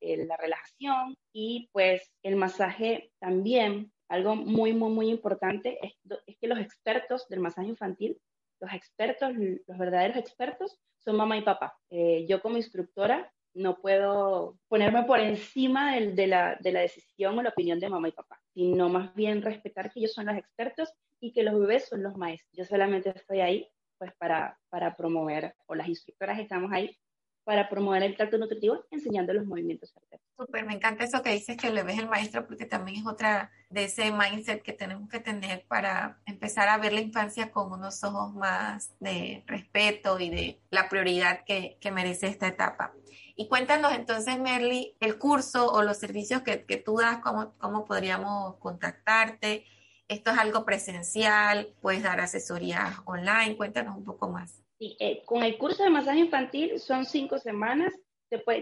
la 0.00 0.36
relajación 0.36 1.16
y 1.32 1.68
pues 1.72 2.10
el 2.22 2.36
masaje 2.36 3.12
también, 3.18 3.92
algo 4.08 4.34
muy, 4.34 4.72
muy, 4.72 4.90
muy 4.90 5.10
importante 5.10 5.78
es, 5.82 5.92
es 6.26 6.36
que 6.38 6.48
los 6.48 6.58
expertos 6.58 7.28
del 7.28 7.40
masaje 7.40 7.68
infantil, 7.68 8.18
los 8.60 8.72
expertos, 8.72 9.32
los 9.34 9.78
verdaderos 9.78 10.16
expertos 10.16 10.78
son 10.98 11.16
mamá 11.16 11.36
y 11.36 11.42
papá. 11.42 11.78
Eh, 11.90 12.26
yo 12.28 12.42
como 12.42 12.56
instructora 12.56 13.32
no 13.54 13.80
puedo 13.80 14.56
ponerme 14.68 15.04
por 15.04 15.20
encima 15.20 15.96
de, 15.96 16.26
la, 16.26 16.56
decisión 16.60 17.38
o 17.38 17.42
la 17.42 17.50
opinión 17.50 17.80
de 17.80 17.88
mamá 17.88 18.08
y 18.08 18.12
papá, 18.12 18.40
sino 18.54 18.88
más 18.88 19.14
bien 19.14 19.42
respetar 19.42 19.90
que 19.92 20.00
ellos 20.00 20.12
son 20.12 20.26
los 20.26 20.36
expertos 20.36 20.92
y 21.20 21.32
que 21.32 21.42
los 21.42 21.58
bebés 21.58 21.88
son 21.88 22.02
los 22.02 22.16
maestros. 22.16 22.52
Yo 22.52 22.64
solamente 22.64 23.10
estoy 23.10 23.40
ahí 23.40 23.68
pues 23.98 24.12
para, 24.14 24.58
para 24.70 24.96
promover, 24.96 25.54
o 25.66 25.74
las 25.74 25.88
instructoras 25.88 26.38
estamos 26.38 26.72
ahí 26.72 26.96
para 27.44 27.68
promover 27.68 28.02
el 28.02 28.16
tacto 28.16 28.38
nutritivo 28.38 28.84
enseñando 28.90 29.32
los 29.32 29.46
movimientos. 29.46 29.92
Súper, 30.38 30.64
me 30.64 30.74
encanta 30.74 31.04
eso 31.04 31.22
que 31.22 31.32
dices 31.32 31.56
que 31.56 31.66
el 31.66 31.74
bebé 31.74 31.94
es 31.94 31.98
el 31.98 32.08
maestro 32.08 32.46
porque 32.46 32.64
también 32.64 32.98
es 32.98 33.06
otra 33.06 33.50
de 33.68 33.84
ese 33.84 34.12
mindset 34.12 34.62
que 34.62 34.72
tenemos 34.72 35.08
que 35.08 35.20
tener 35.20 35.66
para 35.66 36.20
empezar 36.26 36.68
a 36.68 36.78
ver 36.78 36.92
la 36.92 37.00
infancia 37.00 37.50
con 37.50 37.72
unos 37.72 38.02
ojos 38.04 38.34
más 38.34 38.94
de 39.00 39.42
respeto 39.46 40.18
y 40.20 40.30
de 40.30 40.60
la 40.70 40.88
prioridad 40.88 41.44
que, 41.44 41.76
que 41.80 41.90
merece 41.90 42.28
esta 42.28 42.48
etapa. 42.48 42.94
Y 43.40 43.48
cuéntanos 43.48 43.94
entonces, 43.94 44.38
Merly, 44.38 44.98
el 45.00 45.18
curso 45.18 45.72
o 45.72 45.82
los 45.82 45.96
servicios 45.96 46.42
que, 46.42 46.66
que 46.66 46.76
tú 46.76 46.98
das, 46.98 47.20
cómo, 47.22 47.54
cómo 47.56 47.86
podríamos 47.86 48.56
contactarte. 48.56 49.64
¿Esto 50.08 50.32
es 50.32 50.38
algo 50.38 50.66
presencial? 50.66 51.72
¿Puedes 51.80 52.02
dar 52.02 52.20
asesoría 52.20 53.02
online? 53.06 53.56
Cuéntanos 53.56 53.96
un 53.96 54.04
poco 54.04 54.28
más. 54.28 54.62
Sí, 54.78 54.94
eh, 55.00 55.22
con 55.24 55.42
el 55.42 55.56
curso 55.56 55.82
de 55.82 55.88
masaje 55.88 56.18
infantil 56.18 56.78
son 56.78 57.06
cinco 57.06 57.38
semanas, 57.38 57.94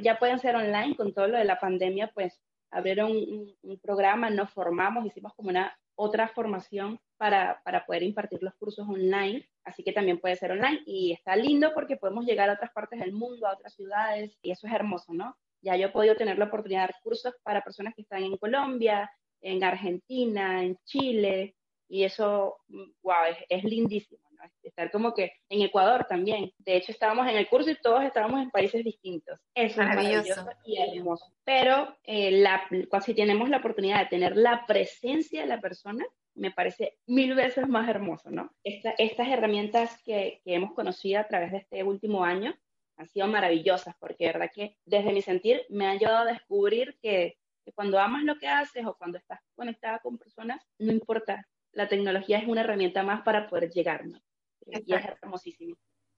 ya 0.00 0.16
pueden 0.20 0.38
ser 0.38 0.54
online, 0.54 0.94
con 0.94 1.12
todo 1.12 1.26
lo 1.26 1.38
de 1.38 1.44
la 1.44 1.58
pandemia, 1.58 2.12
pues 2.14 2.40
abrieron 2.70 3.10
un, 3.10 3.56
un 3.60 3.80
programa, 3.80 4.30
nos 4.30 4.52
formamos, 4.52 5.04
hicimos 5.04 5.34
como 5.34 5.48
una 5.48 5.76
otra 5.96 6.28
formación 6.28 7.00
para, 7.16 7.60
para, 7.64 7.84
poder 7.84 8.04
impartir 8.04 8.44
los 8.44 8.54
cursos 8.54 8.88
online, 8.88 9.44
así 9.68 9.82
que 9.82 9.92
también 9.92 10.18
puede 10.18 10.36
ser 10.36 10.52
online 10.52 10.80
y 10.86 11.12
está 11.12 11.36
lindo 11.36 11.72
porque 11.74 11.96
podemos 11.96 12.24
llegar 12.24 12.48
a 12.48 12.54
otras 12.54 12.72
partes 12.72 12.98
del 13.00 13.12
mundo, 13.12 13.46
a 13.46 13.52
otras 13.52 13.74
ciudades 13.74 14.36
y 14.42 14.50
eso 14.50 14.66
es 14.66 14.72
hermoso, 14.72 15.12
¿no? 15.12 15.36
Ya 15.60 15.76
yo 15.76 15.88
he 15.88 15.92
podido 15.92 16.16
tener 16.16 16.38
la 16.38 16.46
oportunidad 16.46 16.82
de 16.82 16.86
dar 16.88 17.02
cursos 17.02 17.34
para 17.42 17.62
personas 17.62 17.94
que 17.94 18.02
están 18.02 18.22
en 18.22 18.36
Colombia, 18.36 19.10
en 19.40 19.62
Argentina, 19.62 20.62
en 20.62 20.76
Chile 20.84 21.54
y 21.88 22.04
eso, 22.04 22.58
wow, 23.02 23.24
es, 23.30 23.38
es 23.48 23.64
lindísimo. 23.64 24.20
¿no? 24.30 24.42
Estar 24.62 24.90
como 24.90 25.14
que 25.14 25.32
en 25.48 25.62
Ecuador 25.62 26.06
también. 26.08 26.52
De 26.58 26.76
hecho, 26.76 26.92
estábamos 26.92 27.26
en 27.28 27.36
el 27.36 27.48
curso 27.48 27.70
y 27.70 27.80
todos 27.80 28.04
estábamos 28.04 28.42
en 28.42 28.50
países 28.50 28.84
distintos. 28.84 29.38
Eso 29.54 29.82
es 29.82 29.88
maravilloso 29.88 30.46
y 30.64 30.78
hermoso. 30.80 31.26
Pero 31.44 31.96
eh, 32.04 32.30
la, 32.30 32.62
si 33.04 33.14
tenemos 33.14 33.48
la 33.48 33.58
oportunidad 33.58 34.00
de 34.00 34.06
tener 34.06 34.36
la 34.36 34.64
presencia 34.66 35.40
de 35.40 35.48
la 35.48 35.60
persona, 35.60 36.04
me 36.38 36.50
parece 36.50 36.98
mil 37.06 37.34
veces 37.34 37.68
más 37.68 37.88
hermoso, 37.88 38.30
¿no? 38.30 38.52
estas 38.64 39.28
herramientas 39.28 40.00
que, 40.04 40.40
que, 40.44 40.54
hemos 40.54 40.72
conocido 40.72 41.20
a 41.20 41.28
través 41.28 41.52
de 41.52 41.58
este 41.58 41.82
último 41.82 42.24
año 42.24 42.56
han 42.96 43.08
sido 43.08 43.28
maravillosas, 43.28 43.94
porque 43.98 44.26
de 44.26 44.32
verdad 44.32 44.50
que 44.52 44.76
desde 44.84 45.12
mi 45.12 45.22
sentir 45.22 45.64
me 45.68 45.86
han 45.86 45.96
ayudado 45.96 46.18
a 46.18 46.32
descubrir 46.32 46.98
que, 47.00 47.38
que 47.64 47.72
cuando 47.72 47.98
amas 47.98 48.24
lo 48.24 48.38
que 48.38 48.48
haces 48.48 48.84
o 48.86 48.96
cuando 48.96 49.18
estás 49.18 49.40
conectada 49.54 49.98
con 50.00 50.18
personas, 50.18 50.66
no 50.78 50.92
importa, 50.92 51.46
la 51.72 51.88
tecnología 51.88 52.38
es 52.38 52.48
una 52.48 52.62
herramienta 52.62 53.02
más 53.02 53.22
para 53.22 53.46
poder 53.46 53.70
llegar, 53.70 54.06
¿no? 54.06 54.20
Y 54.66 54.94
es 54.94 55.04
hermosísimo. 55.04 55.76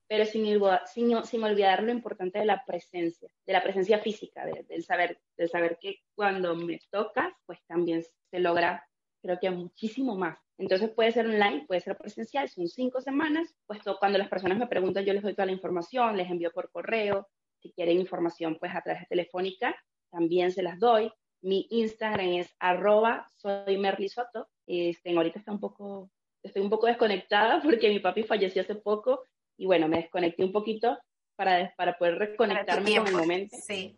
Pero 0.08 0.24
sin, 0.24 0.44
sin, 0.86 1.24
sin, 1.24 1.44
olvidar 1.44 1.82
lo 1.82 1.92
importante 1.92 2.40
de 2.40 2.44
la 2.44 2.64
presencia, 2.64 3.28
de 3.46 3.52
la 3.52 3.62
presencia 3.62 3.98
física, 3.98 4.44
del, 4.44 4.82
saber, 4.82 5.20
del 5.36 5.48
saber 5.48 5.78
que 5.80 6.00
cuando 6.16 6.56
me 6.56 6.80
tocas, 6.90 7.32
pues 7.46 7.60
también 7.66 8.02
se 8.02 8.40
logra 8.40 8.88
creo 9.22 9.38
que 9.40 9.50
muchísimo 9.50 10.16
más. 10.16 10.38
Entonces 10.58 10.90
puede 10.90 11.12
ser 11.12 11.26
online, 11.26 11.64
puede 11.66 11.80
ser 11.80 11.96
presencial, 11.96 12.48
son 12.48 12.68
cinco 12.68 13.00
semanas, 13.00 13.54
puesto 13.66 13.96
cuando 13.98 14.18
las 14.18 14.28
personas 14.28 14.58
me 14.58 14.66
preguntan 14.66 15.04
yo 15.04 15.12
les 15.12 15.22
doy 15.22 15.34
toda 15.34 15.46
la 15.46 15.52
información, 15.52 16.16
les 16.16 16.30
envío 16.30 16.50
por 16.52 16.70
correo, 16.70 17.28
si 17.60 17.72
quieren 17.72 17.98
información 17.98 18.56
pues 18.58 18.74
a 18.74 18.82
través 18.82 19.02
de 19.02 19.06
telefónica, 19.06 19.76
también 20.10 20.52
se 20.52 20.62
las 20.62 20.78
doy. 20.78 21.10
Mi 21.42 21.66
Instagram 21.70 22.28
es 22.34 22.54
arroba 22.58 23.26
soy 23.36 23.78
merlisoto, 23.78 24.48
este, 24.66 25.16
ahorita 25.16 25.38
está 25.38 25.52
un 25.52 25.60
poco, 25.60 26.10
estoy 26.42 26.62
un 26.62 26.70
poco 26.70 26.86
desconectada 26.86 27.62
porque 27.64 27.88
mi 27.88 28.00
papi 28.00 28.24
falleció 28.24 28.62
hace 28.62 28.74
poco 28.74 29.22
y 29.56 29.66
bueno, 29.66 29.88
me 29.88 29.98
desconecté 29.98 30.44
un 30.44 30.52
poquito 30.52 30.98
para, 31.36 31.74
para 31.76 31.96
poder 31.96 32.18
reconectarme 32.18 32.96
con 32.96 33.06
el 33.08 33.14
momento. 33.14 33.56
Sí. 33.62 33.96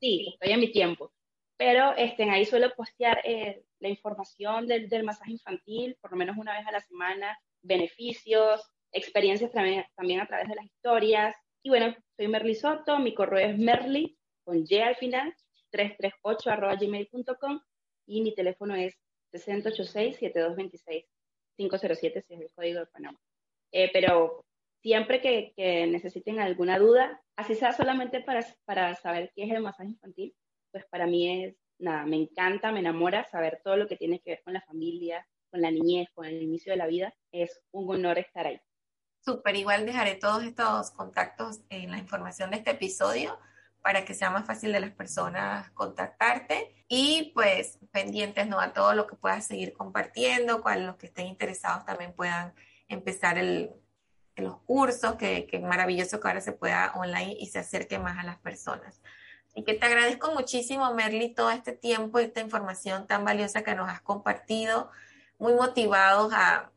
Sí, 0.00 0.28
estoy 0.32 0.52
en 0.52 0.60
mi 0.60 0.72
tiempo. 0.72 1.12
Pero 1.56 1.94
este, 1.96 2.28
ahí 2.30 2.46
suelo 2.46 2.72
postear 2.74 3.20
eh, 3.22 3.62
la 3.80 3.88
información 3.88 4.66
del, 4.66 4.88
del, 4.88 5.04
masaje 5.04 5.32
infantil, 5.32 5.96
por 6.00 6.12
lo 6.12 6.16
menos 6.16 6.36
una 6.36 6.56
vez 6.56 6.66
a 6.66 6.72
la 6.72 6.80
semana, 6.80 7.38
beneficios, 7.62 8.62
experiencias 8.92 9.50
también, 9.52 9.84
también 9.96 10.20
a 10.20 10.26
través 10.26 10.48
de 10.48 10.54
las 10.54 10.66
historias. 10.66 11.34
Y 11.62 11.70
bueno, 11.70 11.94
soy 12.16 12.28
Merly 12.28 12.54
Soto, 12.54 12.98
mi 12.98 13.14
correo 13.14 13.50
es 13.50 13.58
merly, 13.58 14.16
con 14.44 14.64
Y 14.66 14.78
al 14.78 14.96
final, 14.96 15.34
338.gmail.com 15.72 17.60
y 18.06 18.22
mi 18.22 18.34
teléfono 18.34 18.74
es 18.74 18.98
686-7226-507, 19.32 21.06
si 22.26 22.34
es 22.34 22.40
el 22.40 22.50
código 22.54 22.80
de 22.80 22.86
Panamá. 22.86 23.20
Eh, 23.72 23.90
pero 23.92 24.44
siempre 24.82 25.20
que, 25.20 25.52
que, 25.54 25.86
necesiten 25.86 26.40
alguna 26.40 26.78
duda, 26.78 27.22
así 27.36 27.54
sea 27.54 27.72
solamente 27.72 28.20
para, 28.20 28.44
para 28.64 28.94
saber 28.96 29.30
qué 29.34 29.44
es 29.44 29.52
el 29.52 29.62
masaje 29.62 29.90
infantil, 29.90 30.34
pues 30.72 30.84
para 30.86 31.06
mí 31.06 31.44
es, 31.44 31.56
nada, 31.80 32.06
me 32.06 32.16
encanta, 32.16 32.72
me 32.72 32.80
enamora 32.80 33.24
saber 33.24 33.60
todo 33.64 33.76
lo 33.76 33.88
que 33.88 33.96
tiene 33.96 34.20
que 34.20 34.30
ver 34.30 34.42
con 34.42 34.52
la 34.52 34.60
familia, 34.62 35.26
con 35.50 35.60
la 35.60 35.70
niñez, 35.70 36.08
con 36.14 36.26
el 36.26 36.42
inicio 36.42 36.72
de 36.72 36.76
la 36.76 36.86
vida. 36.86 37.14
Es 37.32 37.60
un 37.72 37.90
honor 37.92 38.18
estar 38.18 38.46
ahí. 38.46 38.60
Súper, 39.24 39.56
igual 39.56 39.84
dejaré 39.84 40.14
todos 40.14 40.44
estos 40.44 40.90
contactos 40.92 41.60
en 41.68 41.90
la 41.90 41.98
información 41.98 42.50
de 42.50 42.56
este 42.56 42.70
episodio 42.70 43.38
para 43.82 44.04
que 44.04 44.14
sea 44.14 44.30
más 44.30 44.46
fácil 44.46 44.72
de 44.72 44.80
las 44.80 44.92
personas 44.92 45.70
contactarte 45.70 46.84
y 46.88 47.32
pues 47.34 47.78
pendientes 47.92 48.46
¿no? 48.46 48.60
a 48.60 48.72
todo 48.72 48.94
lo 48.94 49.06
que 49.06 49.16
puedas 49.16 49.46
seguir 49.46 49.72
compartiendo, 49.72 50.62
cual 50.62 50.86
los 50.86 50.96
que 50.96 51.06
estén 51.06 51.26
interesados 51.26 51.84
también 51.84 52.12
puedan 52.12 52.54
empezar 52.88 53.38
el, 53.38 53.70
los 54.36 54.58
cursos, 54.62 55.16
que, 55.16 55.46
que 55.46 55.60
maravilloso 55.60 56.20
que 56.20 56.28
ahora 56.28 56.40
se 56.40 56.52
pueda 56.52 56.92
online 56.94 57.36
y 57.38 57.46
se 57.46 57.58
acerque 57.58 57.98
más 57.98 58.18
a 58.18 58.24
las 58.24 58.38
personas. 58.38 59.00
Y 59.54 59.64
que 59.64 59.74
te 59.74 59.86
agradezco 59.86 60.32
muchísimo, 60.32 60.92
Merly, 60.94 61.34
todo 61.34 61.50
este 61.50 61.72
tiempo 61.72 62.20
y 62.20 62.24
esta 62.24 62.40
información 62.40 63.06
tan 63.06 63.24
valiosa 63.24 63.62
que 63.62 63.74
nos 63.74 63.88
has 63.88 64.00
compartido, 64.00 64.90
muy 65.38 65.54
motivados 65.54 66.32
a, 66.32 66.70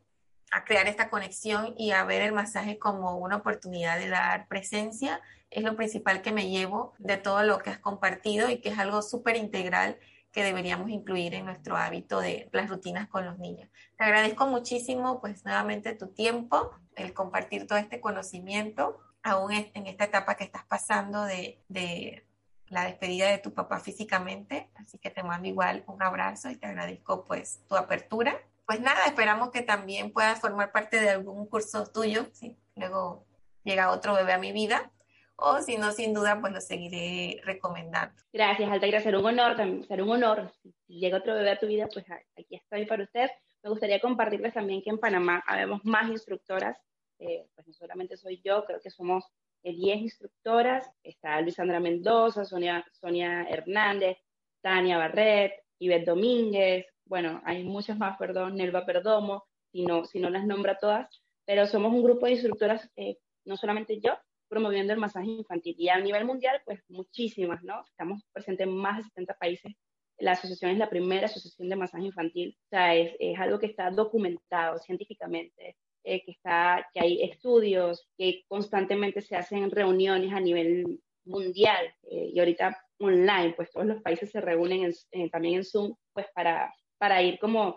a 0.50 0.64
crear 0.64 0.86
esta 0.86 1.10
conexión 1.10 1.74
y 1.76 1.92
a 1.92 2.04
ver 2.04 2.22
el 2.22 2.32
masaje 2.32 2.78
como 2.78 3.16
una 3.16 3.36
oportunidad 3.36 3.98
de 3.98 4.08
dar 4.08 4.48
presencia. 4.48 5.20
Es 5.50 5.62
lo 5.62 5.76
principal 5.76 6.22
que 6.22 6.32
me 6.32 6.48
llevo 6.48 6.94
de 6.98 7.16
todo 7.16 7.42
lo 7.42 7.58
que 7.58 7.70
has 7.70 7.78
compartido 7.78 8.50
y 8.50 8.60
que 8.60 8.70
es 8.70 8.78
algo 8.78 9.02
súper 9.02 9.36
integral 9.36 9.98
que 10.34 10.42
deberíamos 10.42 10.90
incluir 10.90 11.34
en 11.34 11.44
nuestro 11.44 11.76
hábito 11.76 12.20
de 12.20 12.48
las 12.52 12.68
rutinas 12.68 13.08
con 13.08 13.24
los 13.24 13.38
niños. 13.38 13.70
Te 13.96 14.04
agradezco 14.04 14.48
muchísimo, 14.48 15.20
pues 15.20 15.44
nuevamente 15.44 15.94
tu 15.94 16.08
tiempo, 16.08 16.72
el 16.96 17.14
compartir 17.14 17.68
todo 17.68 17.78
este 17.78 18.00
conocimiento, 18.00 18.98
aún 19.22 19.52
en 19.52 19.86
esta 19.86 20.04
etapa 20.04 20.34
que 20.36 20.44
estás 20.44 20.64
pasando 20.64 21.24
de, 21.24 21.60
de 21.68 22.26
la 22.74 22.84
despedida 22.84 23.30
de 23.30 23.38
tu 23.38 23.54
papá 23.54 23.80
físicamente. 23.80 24.68
Así 24.74 24.98
que 24.98 25.10
te 25.10 25.22
mando 25.22 25.48
igual 25.48 25.84
un 25.86 26.02
abrazo 26.02 26.50
y 26.50 26.56
te 26.56 26.66
agradezco 26.66 27.24
pues 27.24 27.64
tu 27.68 27.76
apertura. 27.76 28.36
Pues 28.66 28.80
nada, 28.80 29.06
esperamos 29.06 29.50
que 29.50 29.62
también 29.62 30.12
puedas 30.12 30.40
formar 30.40 30.72
parte 30.72 31.00
de 31.00 31.10
algún 31.10 31.46
curso 31.46 31.86
tuyo, 31.86 32.26
si 32.32 32.56
luego 32.74 33.26
llega 33.62 33.90
otro 33.90 34.14
bebé 34.14 34.32
a 34.32 34.38
mi 34.38 34.52
vida 34.52 34.90
o 35.36 35.60
si 35.60 35.76
no, 35.76 35.92
sin 35.92 36.14
duda, 36.14 36.40
pues 36.40 36.52
lo 36.52 36.60
seguiré 36.60 37.40
recomendando. 37.44 38.14
Gracias, 38.32 38.70
Altaira, 38.70 39.00
será 39.00 39.18
un 39.18 39.26
honor, 39.26 39.56
será 39.86 40.02
un 40.04 40.10
honor. 40.10 40.52
Si 40.62 40.72
llega 40.86 41.18
otro 41.18 41.34
bebé 41.34 41.50
a 41.50 41.58
tu 41.58 41.66
vida, 41.66 41.88
pues 41.92 42.06
aquí 42.10 42.56
estoy 42.56 42.86
para 42.86 43.04
usted. 43.04 43.28
Me 43.62 43.70
gustaría 43.70 44.00
compartirles 44.00 44.54
también 44.54 44.82
que 44.82 44.90
en 44.90 44.98
Panamá 44.98 45.42
habemos 45.46 45.84
más 45.84 46.08
instructoras, 46.10 46.76
eh, 47.18 47.46
pues 47.54 47.66
no 47.66 47.72
solamente 47.72 48.16
soy 48.16 48.40
yo, 48.44 48.64
creo 48.64 48.80
que 48.80 48.90
somos 48.90 49.24
10 49.72 49.96
eh, 49.96 50.00
instructoras, 50.00 50.90
está 51.02 51.40
Luisandra 51.40 51.80
Mendoza, 51.80 52.44
Sonia, 52.44 52.84
Sonia 52.92 53.46
Hernández, 53.48 54.18
Tania 54.60 54.98
Barret, 54.98 55.52
Ivette 55.78 56.06
Domínguez, 56.06 56.86
bueno, 57.06 57.40
hay 57.44 57.64
muchas 57.64 57.98
más, 57.98 58.16
perdón, 58.18 58.56
Nelva 58.56 58.86
Perdomo, 58.86 59.44
si 59.72 59.84
no, 59.84 60.04
si 60.04 60.20
no 60.20 60.30
las 60.30 60.46
nombra 60.46 60.78
todas, 60.78 61.08
pero 61.44 61.66
somos 61.66 61.92
un 61.92 62.02
grupo 62.02 62.26
de 62.26 62.32
instructoras, 62.32 62.90
eh, 62.96 63.18
no 63.44 63.56
solamente 63.56 64.00
yo, 64.00 64.16
promoviendo 64.48 64.92
el 64.92 64.98
masaje 64.98 65.26
infantil. 65.26 65.74
Y 65.78 65.88
a 65.88 65.98
nivel 65.98 66.24
mundial, 66.24 66.62
pues 66.64 66.80
muchísimas, 66.88 67.62
¿no? 67.62 67.82
Estamos 67.84 68.22
presentes 68.32 68.66
en 68.66 68.76
más 68.76 68.98
de 68.98 69.04
70 69.04 69.34
países. 69.34 69.72
La 70.18 70.32
asociación 70.32 70.70
es 70.70 70.78
la 70.78 70.88
primera 70.88 71.26
asociación 71.26 71.68
de 71.68 71.76
masaje 71.76 72.04
infantil. 72.04 72.56
O 72.66 72.68
sea, 72.70 72.94
es, 72.94 73.14
es 73.18 73.38
algo 73.38 73.58
que 73.58 73.66
está 73.66 73.90
documentado 73.90 74.78
científicamente, 74.78 75.76
eh, 76.04 76.22
que, 76.24 76.32
está, 76.32 76.88
que 76.92 77.00
hay 77.00 77.22
estudios, 77.22 78.08
que 78.16 78.44
constantemente 78.46 79.20
se 79.20 79.36
hacen 79.36 79.70
reuniones 79.70 80.32
a 80.32 80.40
nivel 80.40 81.00
mundial 81.24 81.86
eh, 82.02 82.30
y 82.32 82.38
ahorita 82.38 82.78
online, 82.98 83.54
pues 83.56 83.70
todos 83.72 83.86
los 83.86 84.02
países 84.02 84.30
se 84.30 84.40
reúnen 84.40 84.92
también 85.32 85.56
en 85.56 85.64
Zoom, 85.64 85.94
pues 86.12 86.26
para, 86.34 86.72
para 86.98 87.22
ir 87.22 87.38
como 87.38 87.76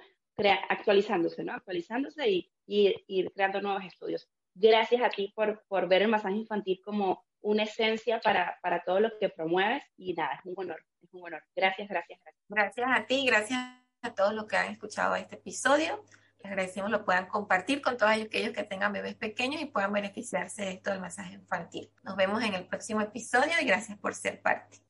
actualizándose, 0.70 1.44
¿no? 1.44 1.54
Actualizándose 1.54 2.30
y, 2.30 2.52
y 2.68 2.94
ir 3.08 3.32
creando 3.34 3.60
nuevos 3.60 3.84
estudios 3.84 4.30
gracias 4.60 5.02
a 5.02 5.10
ti 5.10 5.32
por, 5.36 5.64
por 5.68 5.88
ver 5.88 6.04
el 6.04 6.08
masaje 6.08 6.36
infantil 6.36 6.82
como 6.84 7.26
una 7.42 7.64
esencia 7.64 8.20
para, 8.20 8.58
para 8.62 8.84
todo 8.84 9.00
lo 9.00 9.18
que 9.20 9.30
promueves 9.30 9.84
y 9.96 10.14
nada, 10.14 10.34
es 10.34 10.46
un 10.46 10.56
honor, 10.58 10.84
es 11.02 11.14
un 11.14 11.26
honor. 11.26 11.44
Gracias, 11.56 11.88
gracias, 11.88 12.20
gracias. 12.20 12.46
Gracias 12.50 12.88
a 12.90 13.06
ti, 13.06 13.26
gracias 13.26 13.60
a 14.02 14.14
todos 14.14 14.34
los 14.34 14.46
que 14.48 14.58
han 14.58 14.72
escuchado 14.72 15.16
este 15.16 15.36
episodio. 15.36 16.04
Agradecemos 16.48 16.90
lo 16.90 17.04
puedan 17.04 17.28
compartir 17.28 17.82
con 17.82 17.98
todos 17.98 18.14
aquellos 18.14 18.54
que 18.54 18.64
tengan 18.64 18.94
bebés 18.94 19.16
pequeños 19.16 19.62
y 19.62 19.66
puedan 19.66 19.92
beneficiarse 19.92 20.62
de 20.62 20.72
esto 20.72 20.92
del 20.92 21.02
masaje 21.02 21.34
infantil. 21.34 21.92
Nos 22.04 22.16
vemos 22.16 22.42
en 22.42 22.54
el 22.54 22.66
próximo 22.66 23.02
episodio 23.02 23.52
y 23.62 23.66
gracias 23.66 23.98
por 24.00 24.16
ser 24.16 24.42
parte. 24.42 24.87